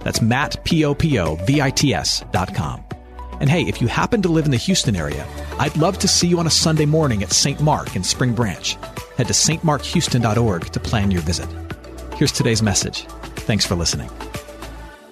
That's 0.00 0.20
Matt, 0.20 0.62
P-O-P-O-V-I-T-S 0.64 2.24
dot 2.32 2.54
com. 2.54 2.84
And 3.40 3.48
hey, 3.48 3.62
if 3.62 3.80
you 3.80 3.86
happen 3.88 4.20
to 4.22 4.28
live 4.28 4.44
in 4.44 4.50
the 4.50 4.58
Houston 4.58 4.94
area, 4.94 5.26
I'd 5.58 5.76
love 5.76 5.98
to 6.00 6.08
see 6.08 6.28
you 6.28 6.38
on 6.38 6.46
a 6.46 6.50
Sunday 6.50 6.84
morning 6.84 7.22
at 7.22 7.32
St. 7.32 7.60
Mark 7.60 7.96
in 7.96 8.04
Spring 8.04 8.34
Branch. 8.34 8.74
Head 9.16 9.28
to 9.28 9.32
stmarkhouston.org 9.32 10.66
to 10.66 10.80
plan 10.80 11.10
your 11.10 11.22
visit. 11.22 11.48
Here's 12.16 12.32
today's 12.32 12.62
message. 12.62 13.04
Thanks 13.46 13.64
for 13.64 13.76
listening. 13.76 14.10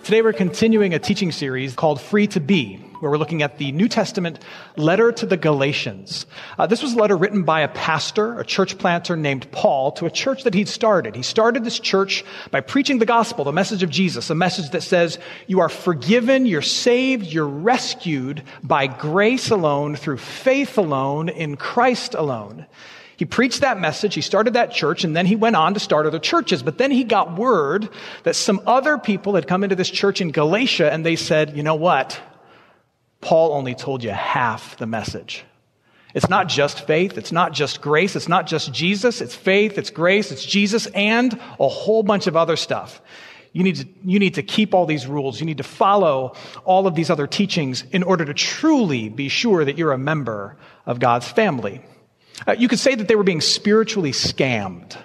Today 0.05 0.21
we're 0.23 0.33
continuing 0.35 0.95
a 0.95 0.99
teaching 0.99 1.33
series 1.33 1.75
called 1.75 2.01
Free 2.01 2.27
to 2.29 2.41
Be, 2.41 2.83
where 3.01 3.11
we're 3.11 3.19
looking 3.19 3.43
at 3.43 3.59
the 3.59 3.73
New 3.73 3.89
Testament 3.89 4.39
letter 4.77 5.13
to 5.13 5.27
the 5.27 5.37
Galatians. 5.37 6.27
Uh, 6.59 6.67
this 6.67 6.83
was 6.83 6.95
a 6.95 6.97
letter 6.97 7.17
written 7.17 7.43
by 7.43 7.61
a 7.61 7.69
pastor, 7.69 8.39
a 8.39 8.45
church 8.45 8.79
planter 8.79 9.17
named 9.17 9.51
Paul, 9.53 9.93
to 9.93 10.07
a 10.07 10.11
church 10.11 10.45
that 10.45 10.55
he'd 10.55 10.69
started. 10.69 11.15
He 11.15 11.23
started 11.23 11.65
this 11.65 11.79
church 11.79 12.25
by 12.51 12.61
preaching 12.61 12.99
the 12.99 13.07
gospel, 13.07 13.45
the 13.45 13.53
message 13.53 13.83
of 13.83 13.91
Jesus, 13.91 14.31
a 14.31 14.35
message 14.35 14.71
that 14.71 14.83
says 14.83 15.19
you 15.47 15.61
are 15.61 15.69
forgiven, 15.69 16.47
you're 16.47 16.63
saved, 16.63 17.27
you're 17.27 17.47
rescued 17.47 18.43
by 18.63 18.87
grace 18.87 19.51
alone, 19.51 19.97
through 19.97 20.19
faith 20.19 20.79
alone, 20.79 21.29
in 21.29 21.57
Christ 21.57 22.15
alone. 22.15 22.67
He 23.19 23.25
preached 23.25 23.63
that 23.63 23.81
message. 23.81 24.15
He 24.15 24.21
started 24.21 24.55
that 24.55 24.71
church 24.71 25.03
and 25.03 25.15
then 25.15 25.27
he 25.27 25.35
went 25.35 25.57
on 25.57 25.75
to 25.75 25.81
start 25.81 26.07
other 26.07 26.21
churches. 26.21 26.63
But 26.63 26.79
then 26.79 26.93
he 26.93 27.03
got 27.03 27.37
word 27.37 27.89
that 28.23 28.37
some 28.37 28.61
other 28.65 28.97
people 28.97 29.35
had 29.35 29.49
come 29.49 29.65
into 29.65 29.75
this 29.75 29.91
church 29.91 30.21
in 30.21 30.31
Galatia 30.31 30.93
and 30.93 31.05
they 31.05 31.17
said, 31.17 31.57
you 31.57 31.65
know 31.65 31.75
what? 31.75 32.21
Paul 33.21 33.53
only 33.53 33.75
told 33.75 34.05
you 34.05 34.11
half 34.11 34.77
the 34.77 34.87
message. 34.87 35.45
It's 36.15 36.29
not 36.29 36.49
just 36.49 36.87
faith. 36.87 37.19
It's 37.19 37.33
not 37.33 37.53
just 37.53 37.81
grace. 37.81 38.17
It's 38.17 38.29
not 38.29 38.47
just 38.47 38.73
Jesus. 38.73 39.21
It's 39.21 39.35
faith. 39.35 39.77
It's 39.77 39.91
grace. 39.91 40.33
It's 40.33 40.45
Jesus 40.45 40.87
and 40.87 41.39
a 41.61 41.69
whole 41.69 42.03
bunch 42.03 42.27
of 42.27 42.37
other 42.37 42.57
stuff. 42.57 43.01
You 43.53 43.63
need, 43.63 43.77
to, 43.77 43.89
you 44.05 44.19
need 44.19 44.35
to 44.35 44.43
keep 44.43 44.75
all 44.75 44.87
these 44.87 45.07
rules. 45.07 45.41
You 45.41 45.47
need 45.47 45.59
to 45.59 45.65
follow 45.65 46.35
all 46.65 46.87
of 46.87 46.95
these 46.95 47.11
other 47.11 47.27
teachings 47.27 47.85
in 47.93 48.03
order 48.03 48.25
to 48.25 48.35
truly 48.35 49.09
be 49.09 49.29
sure 49.29 49.65
that 49.65 49.77
you're 49.79 49.93
a 49.93 49.99
member 49.99 50.57
of 50.87 51.01
God's 51.01 51.27
family. 51.27 51.83
Uh, 52.47 52.53
you 52.53 52.69
could 52.69 52.79
say 52.79 52.95
that 52.95 53.09
they 53.09 53.17
were 53.17 53.25
being 53.25 53.41
spiritually 53.41 54.13
scammed 54.13 54.97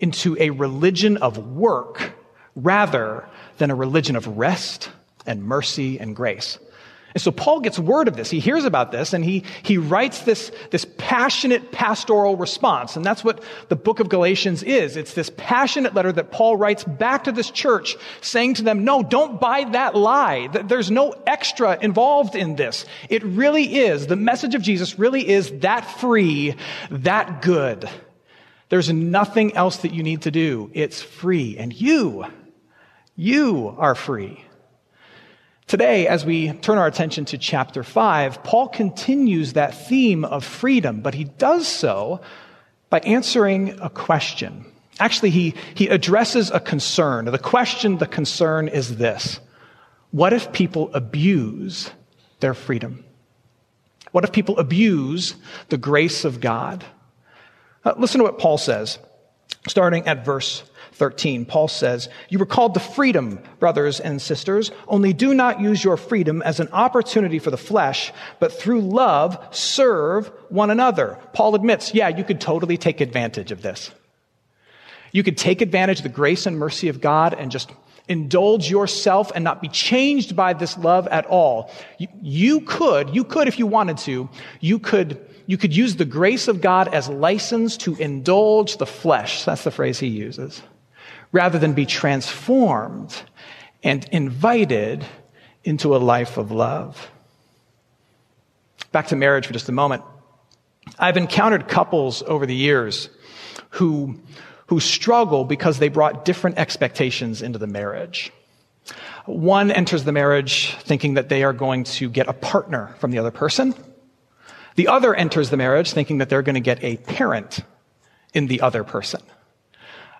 into 0.00 0.36
a 0.40 0.50
religion 0.50 1.18
of 1.18 1.38
work 1.38 2.12
rather 2.56 3.28
than 3.58 3.70
a 3.70 3.74
religion 3.74 4.16
of 4.16 4.26
rest 4.26 4.90
and 5.26 5.44
mercy 5.44 5.98
and 5.98 6.16
grace. 6.16 6.58
And 7.14 7.22
so 7.22 7.30
Paul 7.30 7.60
gets 7.60 7.78
word 7.78 8.08
of 8.08 8.16
this. 8.16 8.28
He 8.28 8.40
hears 8.40 8.64
about 8.64 8.90
this 8.90 9.12
and 9.12 9.24
he, 9.24 9.44
he 9.62 9.78
writes 9.78 10.22
this, 10.22 10.50
this 10.70 10.84
passionate 10.98 11.70
pastoral 11.70 12.36
response. 12.36 12.96
And 12.96 13.04
that's 13.04 13.22
what 13.22 13.42
the 13.68 13.76
book 13.76 14.00
of 14.00 14.08
Galatians 14.08 14.64
is. 14.64 14.96
It's 14.96 15.14
this 15.14 15.30
passionate 15.36 15.94
letter 15.94 16.10
that 16.10 16.32
Paul 16.32 16.56
writes 16.56 16.82
back 16.82 17.24
to 17.24 17.32
this 17.32 17.52
church 17.52 17.96
saying 18.20 18.54
to 18.54 18.64
them, 18.64 18.84
no, 18.84 19.04
don't 19.04 19.40
buy 19.40 19.62
that 19.62 19.94
lie. 19.94 20.48
There's 20.48 20.90
no 20.90 21.14
extra 21.24 21.78
involved 21.80 22.34
in 22.34 22.56
this. 22.56 22.84
It 23.08 23.22
really 23.22 23.76
is. 23.76 24.08
The 24.08 24.16
message 24.16 24.56
of 24.56 24.62
Jesus 24.62 24.98
really 24.98 25.28
is 25.28 25.52
that 25.60 25.84
free, 26.00 26.56
that 26.90 27.42
good. 27.42 27.88
There's 28.70 28.92
nothing 28.92 29.54
else 29.54 29.76
that 29.78 29.94
you 29.94 30.02
need 30.02 30.22
to 30.22 30.32
do. 30.32 30.68
It's 30.74 31.00
free. 31.00 31.58
And 31.58 31.72
you, 31.72 32.24
you 33.14 33.72
are 33.78 33.94
free. 33.94 34.44
Today, 35.66 36.06
as 36.06 36.26
we 36.26 36.52
turn 36.52 36.76
our 36.76 36.86
attention 36.86 37.24
to 37.26 37.38
chapter 37.38 37.82
5, 37.82 38.44
Paul 38.44 38.68
continues 38.68 39.54
that 39.54 39.74
theme 39.88 40.24
of 40.24 40.44
freedom, 40.44 41.00
but 41.00 41.14
he 41.14 41.24
does 41.24 41.66
so 41.66 42.20
by 42.90 43.00
answering 43.00 43.78
a 43.80 43.88
question. 43.88 44.66
Actually, 45.00 45.30
he, 45.30 45.54
he 45.74 45.88
addresses 45.88 46.50
a 46.50 46.60
concern. 46.60 47.24
The 47.24 47.38
question, 47.38 47.96
the 47.96 48.06
concern 48.06 48.68
is 48.68 48.98
this 48.98 49.40
What 50.10 50.34
if 50.34 50.52
people 50.52 50.94
abuse 50.94 51.90
their 52.40 52.54
freedom? 52.54 53.02
What 54.12 54.24
if 54.24 54.32
people 54.32 54.58
abuse 54.58 55.34
the 55.70 55.78
grace 55.78 56.26
of 56.26 56.40
God? 56.40 56.84
Uh, 57.84 57.94
listen 57.98 58.18
to 58.18 58.24
what 58.24 58.38
Paul 58.38 58.58
says, 58.58 58.98
starting 59.66 60.06
at 60.06 60.24
verse 60.24 60.62
13, 60.94 61.44
Paul 61.44 61.66
says, 61.66 62.08
You 62.28 62.38
were 62.38 62.46
called 62.46 62.74
to 62.74 62.80
freedom, 62.80 63.40
brothers 63.58 63.98
and 63.98 64.22
sisters, 64.22 64.70
only 64.86 65.12
do 65.12 65.34
not 65.34 65.60
use 65.60 65.82
your 65.82 65.96
freedom 65.96 66.40
as 66.42 66.60
an 66.60 66.68
opportunity 66.68 67.40
for 67.40 67.50
the 67.50 67.56
flesh, 67.56 68.12
but 68.38 68.52
through 68.52 68.80
love 68.80 69.36
serve 69.50 70.28
one 70.50 70.70
another. 70.70 71.18
Paul 71.32 71.56
admits, 71.56 71.94
yeah, 71.94 72.08
you 72.08 72.22
could 72.22 72.40
totally 72.40 72.76
take 72.76 73.00
advantage 73.00 73.50
of 73.50 73.62
this. 73.62 73.90
You 75.10 75.24
could 75.24 75.36
take 75.36 75.60
advantage 75.60 75.98
of 75.98 76.04
the 76.04 76.08
grace 76.10 76.46
and 76.46 76.58
mercy 76.58 76.88
of 76.88 77.00
God 77.00 77.34
and 77.34 77.50
just 77.50 77.72
indulge 78.06 78.70
yourself 78.70 79.32
and 79.34 79.42
not 79.42 79.60
be 79.60 79.68
changed 79.68 80.36
by 80.36 80.52
this 80.52 80.78
love 80.78 81.08
at 81.08 81.26
all. 81.26 81.72
You, 81.98 82.08
you 82.22 82.60
could, 82.60 83.14
you 83.14 83.24
could, 83.24 83.48
if 83.48 83.58
you 83.58 83.66
wanted 83.66 83.98
to, 83.98 84.28
you 84.60 84.78
could 84.78 85.30
you 85.46 85.58
could 85.58 85.76
use 85.76 85.96
the 85.96 86.06
grace 86.06 86.48
of 86.48 86.62
God 86.62 86.94
as 86.94 87.06
license 87.06 87.76
to 87.78 87.94
indulge 87.96 88.78
the 88.78 88.86
flesh. 88.86 89.44
That's 89.44 89.62
the 89.62 89.70
phrase 89.70 89.98
he 89.98 90.06
uses 90.06 90.62
rather 91.34 91.58
than 91.58 91.72
be 91.72 91.84
transformed 91.84 93.12
and 93.82 94.08
invited 94.12 95.04
into 95.64 95.96
a 95.96 95.98
life 95.98 96.36
of 96.36 96.52
love. 96.52 97.10
Back 98.92 99.08
to 99.08 99.16
marriage 99.16 99.48
for 99.48 99.52
just 99.52 99.68
a 99.68 99.72
moment. 99.72 100.04
I've 100.96 101.16
encountered 101.16 101.66
couples 101.66 102.22
over 102.22 102.46
the 102.46 102.54
years 102.54 103.10
who, 103.70 104.20
who 104.68 104.78
struggle 104.78 105.44
because 105.44 105.80
they 105.80 105.88
brought 105.88 106.24
different 106.24 106.56
expectations 106.56 107.42
into 107.42 107.58
the 107.58 107.66
marriage. 107.66 108.32
One 109.26 109.72
enters 109.72 110.04
the 110.04 110.12
marriage 110.12 110.76
thinking 110.82 111.14
that 111.14 111.30
they 111.30 111.42
are 111.42 111.52
going 111.52 111.82
to 111.98 112.08
get 112.08 112.28
a 112.28 112.32
partner 112.32 112.94
from 113.00 113.10
the 113.10 113.18
other 113.18 113.32
person. 113.32 113.74
The 114.76 114.86
other 114.86 115.12
enters 115.12 115.50
the 115.50 115.56
marriage 115.56 115.94
thinking 115.94 116.18
that 116.18 116.28
they're 116.28 116.42
going 116.42 116.54
to 116.54 116.60
get 116.60 116.84
a 116.84 116.96
parent 116.96 117.58
in 118.32 118.46
the 118.46 118.60
other 118.60 118.84
person. 118.84 119.20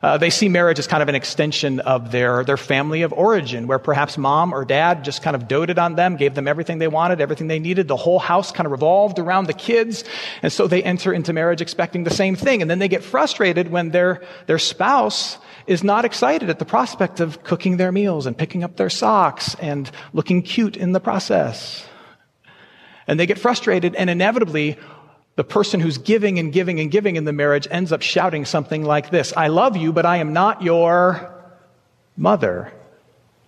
Uh, 0.04 0.19
they 0.19 0.28
see 0.28 0.50
marriage 0.50 0.78
as 0.78 0.87
kind 0.87 1.03
of 1.03 1.09
an 1.09 1.15
extension 1.15 1.81
of 1.81 2.10
their, 2.10 2.44
their 2.44 2.59
family 2.59 3.00
of 3.00 3.12
origin, 3.15 3.66
where 3.66 3.78
perhaps 3.78 4.19
mom 4.19 4.53
or 4.53 4.62
dad 4.62 5.03
just 5.03 5.22
kind 5.22 5.34
of 5.34 5.48
doted 5.48 5.78
on 5.78 5.94
them, 5.94 6.19
gave 6.19 6.34
them 6.34 6.47
everything 6.47 6.76
they 6.76 6.88
wanted, 6.88 7.22
everything 7.22 7.47
they 7.47 7.59
needed. 7.59 7.88
The 7.88 7.97
whole 7.97 8.19
house 8.19 8.53
kind 8.53 8.66
of 8.66 8.70
revolved 8.72 9.19
around 9.19 9.47
the 9.47 9.54
kids. 9.54 10.04
And 10.42 10.53
so 10.53 10.66
they 10.66 10.82
enter 10.82 11.10
into 11.15 11.32
marriage 11.32 11.62
expecting 11.62 12.04
the 12.04 12.10
same 12.10 12.37
thing. 12.37 12.60
And 12.60 12.70
then 12.70 12.81
they 12.81 12.88
get 12.88 13.03
frustrated 13.03 13.70
when 13.70 13.92
their, 13.92 14.22
their 14.47 14.59
spouse 14.59 15.38
is 15.66 15.82
not 15.82 16.04
excited 16.04 16.50
at 16.50 16.59
the 16.59 16.66
prospect 16.66 17.21
of 17.21 17.42
cooking 17.42 17.78
their 17.78 17.91
meals 17.91 18.26
and 18.26 18.36
picking 18.36 18.62
up 18.62 18.76
their 18.76 18.91
socks 18.91 19.56
and 19.59 19.91
looking 20.12 20.42
cute 20.42 20.76
in 20.76 20.92
the 20.92 21.00
process. 21.00 21.82
And 23.06 23.19
they 23.19 23.25
get 23.25 23.38
frustrated 23.38 23.94
and 23.94 24.10
inevitably 24.10 24.76
the 25.37 25.45
person 25.45 25.81
who's 25.81 25.99
giving 25.99 26.39
and 26.39 26.53
giving 26.53 26.78
and 26.81 26.91
giving 26.91 27.17
in 27.17 27.25
the 27.25 27.33
marriage 27.33 27.67
ends 27.71 27.93
up 27.93 28.03
shouting 28.03 28.45
something 28.45 28.84
like 28.84 29.11
this 29.11 29.33
I 29.37 29.49
love 29.49 29.77
you, 29.77 29.93
but 29.93 30.06
I 30.06 30.19
am 30.19 30.33
not 30.33 30.62
your 30.62 31.33
mother. 32.17 32.72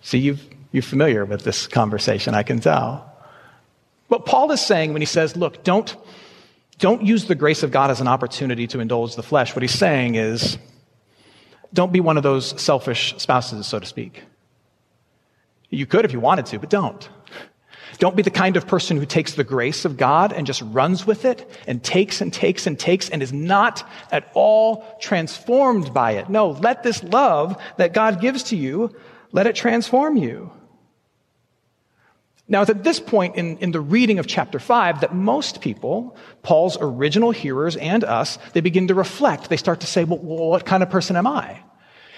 See, 0.01 0.19
you've, 0.19 0.41
you're 0.71 0.83
familiar 0.83 1.25
with 1.25 1.43
this 1.43 1.67
conversation, 1.67 2.33
I 2.35 2.43
can 2.43 2.59
tell. 2.59 3.05
What 4.07 4.25
Paul 4.25 4.51
is 4.51 4.61
saying 4.61 4.93
when 4.93 5.01
he 5.01 5.05
says, 5.05 5.35
look, 5.35 5.63
don't, 5.63 5.95
don't 6.79 7.01
use 7.01 7.25
the 7.25 7.35
grace 7.35 7.63
of 7.63 7.71
God 7.71 7.91
as 7.91 7.99
an 7.99 8.07
opportunity 8.07 8.67
to 8.67 8.79
indulge 8.79 9.15
the 9.15 9.23
flesh, 9.23 9.55
what 9.55 9.63
he's 9.63 9.71
saying 9.71 10.15
is, 10.15 10.57
don't 11.73 11.91
be 11.91 11.99
one 11.99 12.15
of 12.15 12.23
those 12.23 12.59
selfish 12.61 13.15
spouses, 13.17 13.67
so 13.67 13.79
to 13.79 13.85
speak. 13.85 14.23
You 15.69 15.85
could 15.85 16.05
if 16.05 16.13
you 16.13 16.21
wanted 16.21 16.45
to, 16.47 16.59
but 16.59 16.69
don't. 16.69 17.09
Don't 17.99 18.15
be 18.15 18.21
the 18.21 18.29
kind 18.29 18.57
of 18.57 18.67
person 18.67 18.97
who 18.97 19.05
takes 19.05 19.33
the 19.33 19.43
grace 19.43 19.83
of 19.83 19.97
God 19.97 20.31
and 20.31 20.45
just 20.45 20.61
runs 20.61 21.07
with 21.07 21.25
it 21.25 21.49
and 21.65 21.83
takes 21.83 22.21
and 22.21 22.31
takes 22.31 22.67
and 22.67 22.79
takes 22.79 23.09
and 23.09 23.23
is 23.23 23.33
not 23.33 23.87
at 24.11 24.29
all 24.33 24.85
transformed 25.01 25.93
by 25.93 26.11
it. 26.11 26.29
No, 26.29 26.49
let 26.51 26.83
this 26.83 27.03
love 27.03 27.59
that 27.77 27.93
God 27.93 28.21
gives 28.21 28.43
to 28.43 28.55
you, 28.55 28.95
let 29.31 29.47
it 29.47 29.55
transform 29.55 30.15
you. 30.15 30.51
Now, 32.47 32.61
it's 32.61 32.69
at 32.69 32.83
this 32.83 32.99
point 32.99 33.35
in, 33.35 33.57
in 33.57 33.71
the 33.71 33.81
reading 33.81 34.19
of 34.19 34.27
chapter 34.27 34.57
5 34.57 35.01
that 35.01 35.13
most 35.13 35.59
people, 35.59 36.15
Paul's 36.43 36.77
original 36.79 37.31
hearers 37.31 37.75
and 37.75 38.03
us, 38.05 38.37
they 38.53 38.61
begin 38.61 38.87
to 38.87 38.95
reflect. 38.95 39.49
They 39.49 39.57
start 39.57 39.81
to 39.81 39.87
say, 39.87 40.05
well, 40.05 40.19
what 40.19 40.65
kind 40.65 40.81
of 40.81 40.89
person 40.89 41.17
am 41.17 41.27
I? 41.27 41.59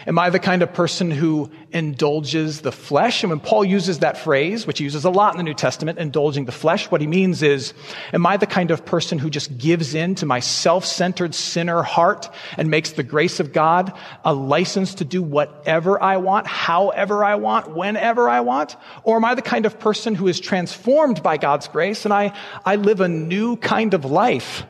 Am 0.08 0.18
I 0.18 0.30
the 0.30 0.40
kind 0.40 0.62
of 0.62 0.74
person 0.74 1.12
who 1.12 1.52
indulges 1.72 2.62
the 2.62 2.72
flesh? 2.72 3.22
And 3.22 3.30
when 3.30 3.42
Paul 3.42 3.66
uses 3.66 4.00
that 4.00 4.18
phrase, 4.18 4.66
which 4.66 4.78
he 4.78 4.86
uses 4.86 5.04
a 5.04 5.10
lot 5.10 5.34
in 5.34 5.38
the 5.38 5.44
New 5.44 5.54
Testament, 5.54 6.00
indulging 6.00 6.46
the 6.46 6.54
flesh, 6.54 6.90
what 6.90 7.02
he 7.02 7.08
means 7.08 7.44
is, 7.44 7.74
am 8.14 8.26
I 8.26 8.38
the 8.38 8.48
kind 8.48 8.72
of 8.72 8.86
person 8.86 9.20
who 9.20 9.30
just 9.30 9.58
gives 9.58 9.94
in 9.94 10.16
to 10.16 10.26
my 10.26 10.40
self-centered 10.40 11.36
sinner 11.36 11.84
heart 11.84 12.30
and 12.56 12.70
makes 12.70 12.92
the 12.92 13.04
grace 13.04 13.42
of 13.42 13.52
God 13.52 13.94
a 14.24 14.34
license 14.34 14.96
to 14.96 15.06
do 15.06 15.22
whatever 15.22 16.02
I 16.02 16.18
want, 16.18 16.48
however 16.48 17.26
I 17.26 17.36
want, 17.36 17.76
whenever 17.76 18.30
I 18.30 18.40
want? 18.40 18.78
Or 19.04 19.18
am 19.18 19.26
I 19.26 19.36
the 19.36 19.42
kind 19.42 19.66
of 19.66 19.80
person 19.80 20.16
who 20.16 20.28
is 20.28 20.40
transformed 20.40 21.22
by 21.22 21.38
God's 21.38 21.68
grace 21.68 22.06
and 22.06 22.14
I, 22.14 22.34
I 22.66 22.78
live 22.78 23.02
a 23.02 23.10
new 23.10 23.58
kind 23.58 23.94
of 23.94 24.06
life 24.06 24.64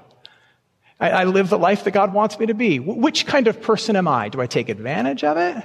I, 0.99 1.09
I 1.11 1.23
live 1.23 1.49
the 1.49 1.57
life 1.57 1.83
that 1.85 1.91
God 1.91 2.13
wants 2.13 2.37
me 2.37 2.47
to 2.47 2.53
be. 2.53 2.79
Which 2.79 3.25
kind 3.25 3.47
of 3.47 3.61
person 3.61 3.95
am 3.95 4.07
I? 4.07 4.29
Do 4.29 4.41
I 4.41 4.47
take 4.47 4.69
advantage 4.69 5.23
of 5.23 5.37
it? 5.37 5.63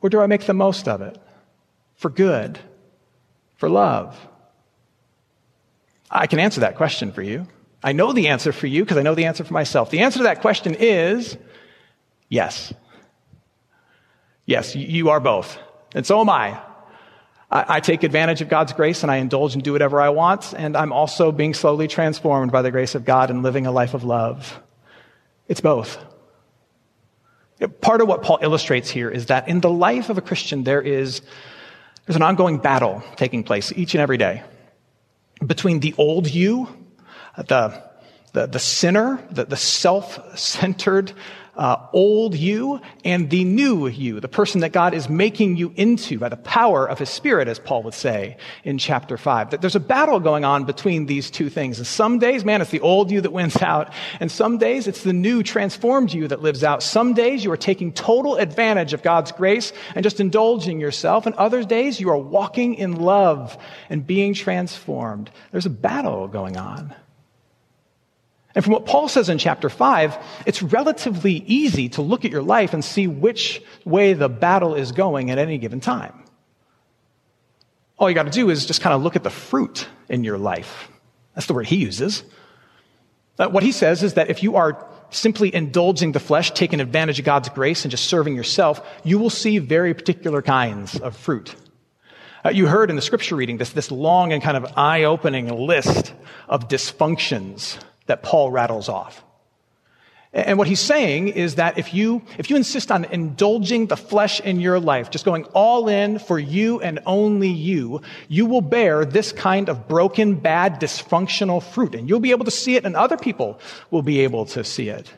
Or 0.00 0.10
do 0.10 0.20
I 0.20 0.26
make 0.26 0.46
the 0.46 0.54
most 0.54 0.88
of 0.88 1.00
it 1.00 1.18
for 1.94 2.10
good, 2.10 2.58
for 3.56 3.68
love? 3.68 4.18
I 6.10 6.26
can 6.26 6.38
answer 6.38 6.60
that 6.60 6.76
question 6.76 7.12
for 7.12 7.22
you. 7.22 7.46
I 7.82 7.92
know 7.92 8.12
the 8.12 8.28
answer 8.28 8.52
for 8.52 8.66
you 8.66 8.84
because 8.84 8.96
I 8.96 9.02
know 9.02 9.14
the 9.14 9.24
answer 9.24 9.44
for 9.44 9.52
myself. 9.54 9.90
The 9.90 10.00
answer 10.00 10.18
to 10.18 10.24
that 10.24 10.40
question 10.40 10.74
is 10.78 11.36
yes. 12.28 12.72
Yes, 14.44 14.76
you 14.76 15.10
are 15.10 15.20
both. 15.20 15.58
And 15.94 16.06
so 16.06 16.20
am 16.20 16.28
I. 16.28 16.60
I, 17.52 17.76
I 17.76 17.80
take 17.80 18.02
advantage 18.02 18.40
of 18.40 18.48
God's 18.48 18.72
grace 18.72 19.02
and 19.02 19.12
I 19.12 19.16
indulge 19.16 19.54
and 19.54 19.62
do 19.62 19.72
whatever 19.72 20.00
I 20.00 20.08
want, 20.08 20.54
and 20.56 20.76
I'm 20.76 20.92
also 20.92 21.30
being 21.30 21.54
slowly 21.54 21.86
transformed 21.86 22.50
by 22.50 22.62
the 22.62 22.70
grace 22.70 22.94
of 22.94 23.04
God 23.04 23.30
and 23.30 23.42
living 23.42 23.66
a 23.66 23.72
life 23.72 23.94
of 23.94 24.02
love. 24.02 24.60
It's 25.46 25.60
both. 25.60 25.98
Part 27.80 28.00
of 28.00 28.08
what 28.08 28.22
Paul 28.22 28.38
illustrates 28.42 28.90
here 28.90 29.08
is 29.08 29.26
that 29.26 29.46
in 29.46 29.60
the 29.60 29.70
life 29.70 30.08
of 30.10 30.18
a 30.18 30.22
Christian, 30.22 30.64
there 30.64 30.80
is 30.80 31.20
there's 32.06 32.16
an 32.16 32.22
ongoing 32.22 32.58
battle 32.58 33.02
taking 33.14 33.44
place 33.44 33.72
each 33.76 33.94
and 33.94 34.00
every 34.00 34.16
day 34.16 34.42
between 35.46 35.80
the 35.80 35.94
old 35.98 36.28
you, 36.28 36.68
the, 37.36 37.82
the, 38.32 38.46
the 38.46 38.58
sinner, 38.58 39.22
the, 39.30 39.44
the 39.44 39.56
self 39.56 40.38
centered, 40.38 41.12
uh, 41.54 41.76
old 41.92 42.34
you 42.34 42.80
and 43.04 43.28
the 43.28 43.44
new 43.44 43.86
you, 43.86 44.20
the 44.20 44.28
person 44.28 44.62
that 44.62 44.72
God 44.72 44.94
is 44.94 45.08
making 45.08 45.56
you 45.56 45.72
into 45.76 46.18
by 46.18 46.28
the 46.28 46.36
power 46.36 46.88
of 46.88 46.98
his 46.98 47.10
spirit, 47.10 47.48
as 47.48 47.58
Paul 47.58 47.82
would 47.82 47.94
say 47.94 48.38
in 48.64 48.78
chapter 48.78 49.18
five. 49.18 49.50
That 49.50 49.60
there's 49.60 49.76
a 49.76 49.80
battle 49.80 50.18
going 50.18 50.44
on 50.44 50.64
between 50.64 51.06
these 51.06 51.30
two 51.30 51.50
things. 51.50 51.78
And 51.78 51.86
some 51.86 52.18
days, 52.18 52.44
man, 52.44 52.62
it's 52.62 52.70
the 52.70 52.80
old 52.80 53.10
you 53.10 53.20
that 53.20 53.32
wins 53.32 53.60
out. 53.60 53.92
And 54.20 54.30
some 54.30 54.58
days 54.58 54.86
it's 54.86 55.02
the 55.02 55.12
new 55.12 55.42
transformed 55.42 56.12
you 56.12 56.28
that 56.28 56.42
lives 56.42 56.64
out. 56.64 56.82
Some 56.82 57.12
days 57.12 57.44
you 57.44 57.52
are 57.52 57.56
taking 57.56 57.92
total 57.92 58.36
advantage 58.36 58.94
of 58.94 59.02
God's 59.02 59.32
grace 59.32 59.72
and 59.94 60.02
just 60.02 60.20
indulging 60.20 60.80
yourself. 60.80 61.26
And 61.26 61.34
other 61.34 61.64
days 61.64 62.00
you 62.00 62.08
are 62.08 62.18
walking 62.18 62.74
in 62.74 62.96
love 62.96 63.58
and 63.90 64.06
being 64.06 64.32
transformed. 64.32 65.30
There's 65.50 65.66
a 65.66 65.70
battle 65.70 66.28
going 66.28 66.56
on. 66.56 66.94
And 68.54 68.64
from 68.64 68.74
what 68.74 68.86
Paul 68.86 69.08
says 69.08 69.28
in 69.28 69.38
chapter 69.38 69.68
5, 69.68 70.18
it's 70.46 70.62
relatively 70.62 71.44
easy 71.46 71.88
to 71.90 72.02
look 72.02 72.24
at 72.24 72.30
your 72.30 72.42
life 72.42 72.74
and 72.74 72.84
see 72.84 73.06
which 73.06 73.62
way 73.84 74.12
the 74.12 74.28
battle 74.28 74.74
is 74.74 74.92
going 74.92 75.30
at 75.30 75.38
any 75.38 75.58
given 75.58 75.80
time. 75.80 76.22
All 77.98 78.08
you 78.08 78.14
got 78.14 78.24
to 78.24 78.30
do 78.30 78.50
is 78.50 78.66
just 78.66 78.80
kind 78.80 78.94
of 78.94 79.02
look 79.02 79.16
at 79.16 79.22
the 79.22 79.30
fruit 79.30 79.88
in 80.08 80.24
your 80.24 80.38
life. 80.38 80.88
That's 81.34 81.46
the 81.46 81.54
word 81.54 81.66
he 81.66 81.76
uses. 81.76 82.24
Uh, 83.38 83.48
what 83.48 83.62
he 83.62 83.72
says 83.72 84.02
is 84.02 84.14
that 84.14 84.28
if 84.28 84.42
you 84.42 84.56
are 84.56 84.86
simply 85.10 85.54
indulging 85.54 86.12
the 86.12 86.20
flesh, 86.20 86.50
taking 86.50 86.80
advantage 86.80 87.18
of 87.18 87.24
God's 87.24 87.48
grace, 87.48 87.84
and 87.84 87.90
just 87.90 88.04
serving 88.04 88.34
yourself, 88.34 88.86
you 89.04 89.18
will 89.18 89.30
see 89.30 89.58
very 89.58 89.94
particular 89.94 90.42
kinds 90.42 90.98
of 90.98 91.16
fruit. 91.16 91.54
Uh, 92.44 92.50
you 92.50 92.66
heard 92.66 92.90
in 92.90 92.96
the 92.96 93.02
scripture 93.02 93.36
reading 93.36 93.56
this, 93.56 93.70
this 93.70 93.90
long 93.90 94.32
and 94.32 94.42
kind 94.42 94.56
of 94.56 94.76
eye 94.76 95.04
opening 95.04 95.48
list 95.48 96.12
of 96.48 96.68
dysfunctions 96.68 97.78
that 98.12 98.22
Paul 98.22 98.50
rattles 98.50 98.90
off. 98.90 99.24
And 100.34 100.58
what 100.58 100.66
he's 100.66 100.80
saying 100.80 101.28
is 101.28 101.54
that 101.54 101.78
if 101.78 101.94
you, 101.94 102.22
if 102.36 102.50
you 102.50 102.56
insist 102.56 102.92
on 102.92 103.06
indulging 103.06 103.86
the 103.86 103.96
flesh 103.96 104.38
in 104.40 104.60
your 104.60 104.78
life, 104.78 105.10
just 105.10 105.24
going 105.24 105.44
all 105.54 105.88
in 105.88 106.18
for 106.18 106.38
you 106.38 106.80
and 106.80 107.00
only 107.06 107.48
you, 107.48 108.02
you 108.28 108.44
will 108.44 108.60
bear 108.60 109.06
this 109.06 109.32
kind 109.32 109.70
of 109.70 109.88
broken, 109.88 110.34
bad, 110.34 110.78
dysfunctional 110.78 111.62
fruit. 111.62 111.94
And 111.94 112.06
you'll 112.06 112.20
be 112.20 112.32
able 112.32 112.44
to 112.44 112.50
see 112.50 112.76
it 112.76 112.84
and 112.84 112.96
other 112.96 113.16
people 113.16 113.60
will 113.90 114.02
be 114.02 114.20
able 114.20 114.44
to 114.46 114.62
see 114.62 114.88
it. 114.88 115.10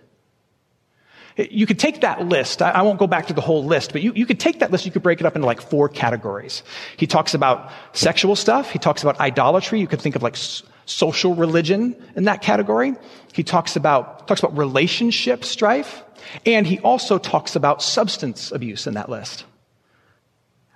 You 1.37 1.67
could 1.67 1.81
take 1.81 2.03
that 2.03 2.25
list. 2.27 2.63
I 2.63 2.83
won't 2.83 3.01
go 3.01 3.09
back 3.09 3.27
to 3.27 3.33
the 3.33 3.41
whole 3.41 3.65
list, 3.65 3.93
but 3.93 4.03
you, 4.03 4.13
you 4.15 4.25
could 4.25 4.39
take 4.39 4.61
that 4.61 4.71
list. 4.71 4.87
You 4.87 4.93
could 4.93 5.03
break 5.03 5.19
it 5.19 5.27
up 5.27 5.35
into 5.35 5.47
like 5.47 5.61
four 5.61 5.89
categories. 5.89 6.63
He 6.97 7.09
talks 7.09 7.35
about 7.35 7.73
sexual 7.93 8.37
stuff. 8.37 8.71
He 8.71 8.79
talks 8.79 9.03
about 9.03 9.19
idolatry. 9.19 9.81
You 9.81 9.89
could 9.89 10.01
think 10.01 10.15
of 10.15 10.23
like 10.23 10.37
social 10.87 11.35
religion 11.35 11.97
in 12.17 12.25
that 12.25 12.43
category. 12.43 12.95
He 13.33 13.43
talks 13.43 13.77
about, 13.77 14.27
talks 14.29 14.41
about 14.41 14.57
relationship 14.57 15.45
strife. 15.45 16.03
And 16.47 16.67
he 16.67 16.79
also 16.81 17.19
talks 17.19 17.57
about 17.57 17.83
substance 17.83 18.53
abuse 18.53 18.87
in 18.87 18.95
that 18.95 19.09
list. 19.09 19.45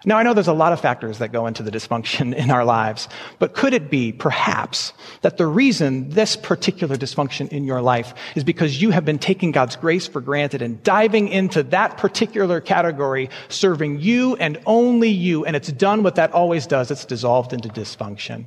Now, 0.05 0.17
I 0.17 0.23
know 0.23 0.33
there's 0.33 0.47
a 0.47 0.53
lot 0.53 0.73
of 0.73 0.81
factors 0.81 1.19
that 1.19 1.33
go 1.33 1.49
into 1.49 1.65
the 1.65 1.73
dysfunction 1.73 2.33
in 2.37 2.51
our 2.51 2.65
lives, 2.65 3.09
but 3.41 3.55
could 3.55 3.75
it 3.75 3.91
be, 3.91 4.13
perhaps, 4.13 4.93
that 5.23 5.39
the 5.39 5.47
reason 5.47 6.11
this 6.11 6.37
particular 6.37 6.97
dysfunction 6.97 7.49
in 7.49 7.65
your 7.65 7.83
life 7.83 8.15
is 8.37 8.45
because 8.45 8.81
you 8.81 8.91
have 8.91 9.05
been 9.05 9.19
taking 9.19 9.51
God's 9.51 9.75
grace 9.75 10.07
for 10.07 10.21
granted 10.21 10.63
and 10.63 10.81
diving 10.85 11.29
into 11.29 11.65
that 11.65 11.97
particular 11.97 12.61
category, 12.61 13.29
serving 13.49 14.01
you 14.01 14.37
and 14.37 14.59
only 14.67 15.11
you, 15.11 15.45
and 15.45 15.57
it's 15.57 15.73
done 15.73 16.05
what 16.05 16.15
that 16.15 16.33
always 16.33 16.67
does. 16.67 16.93
It's 16.93 17.05
dissolved 17.05 17.53
into 17.53 17.69
dysfunction. 17.69 18.47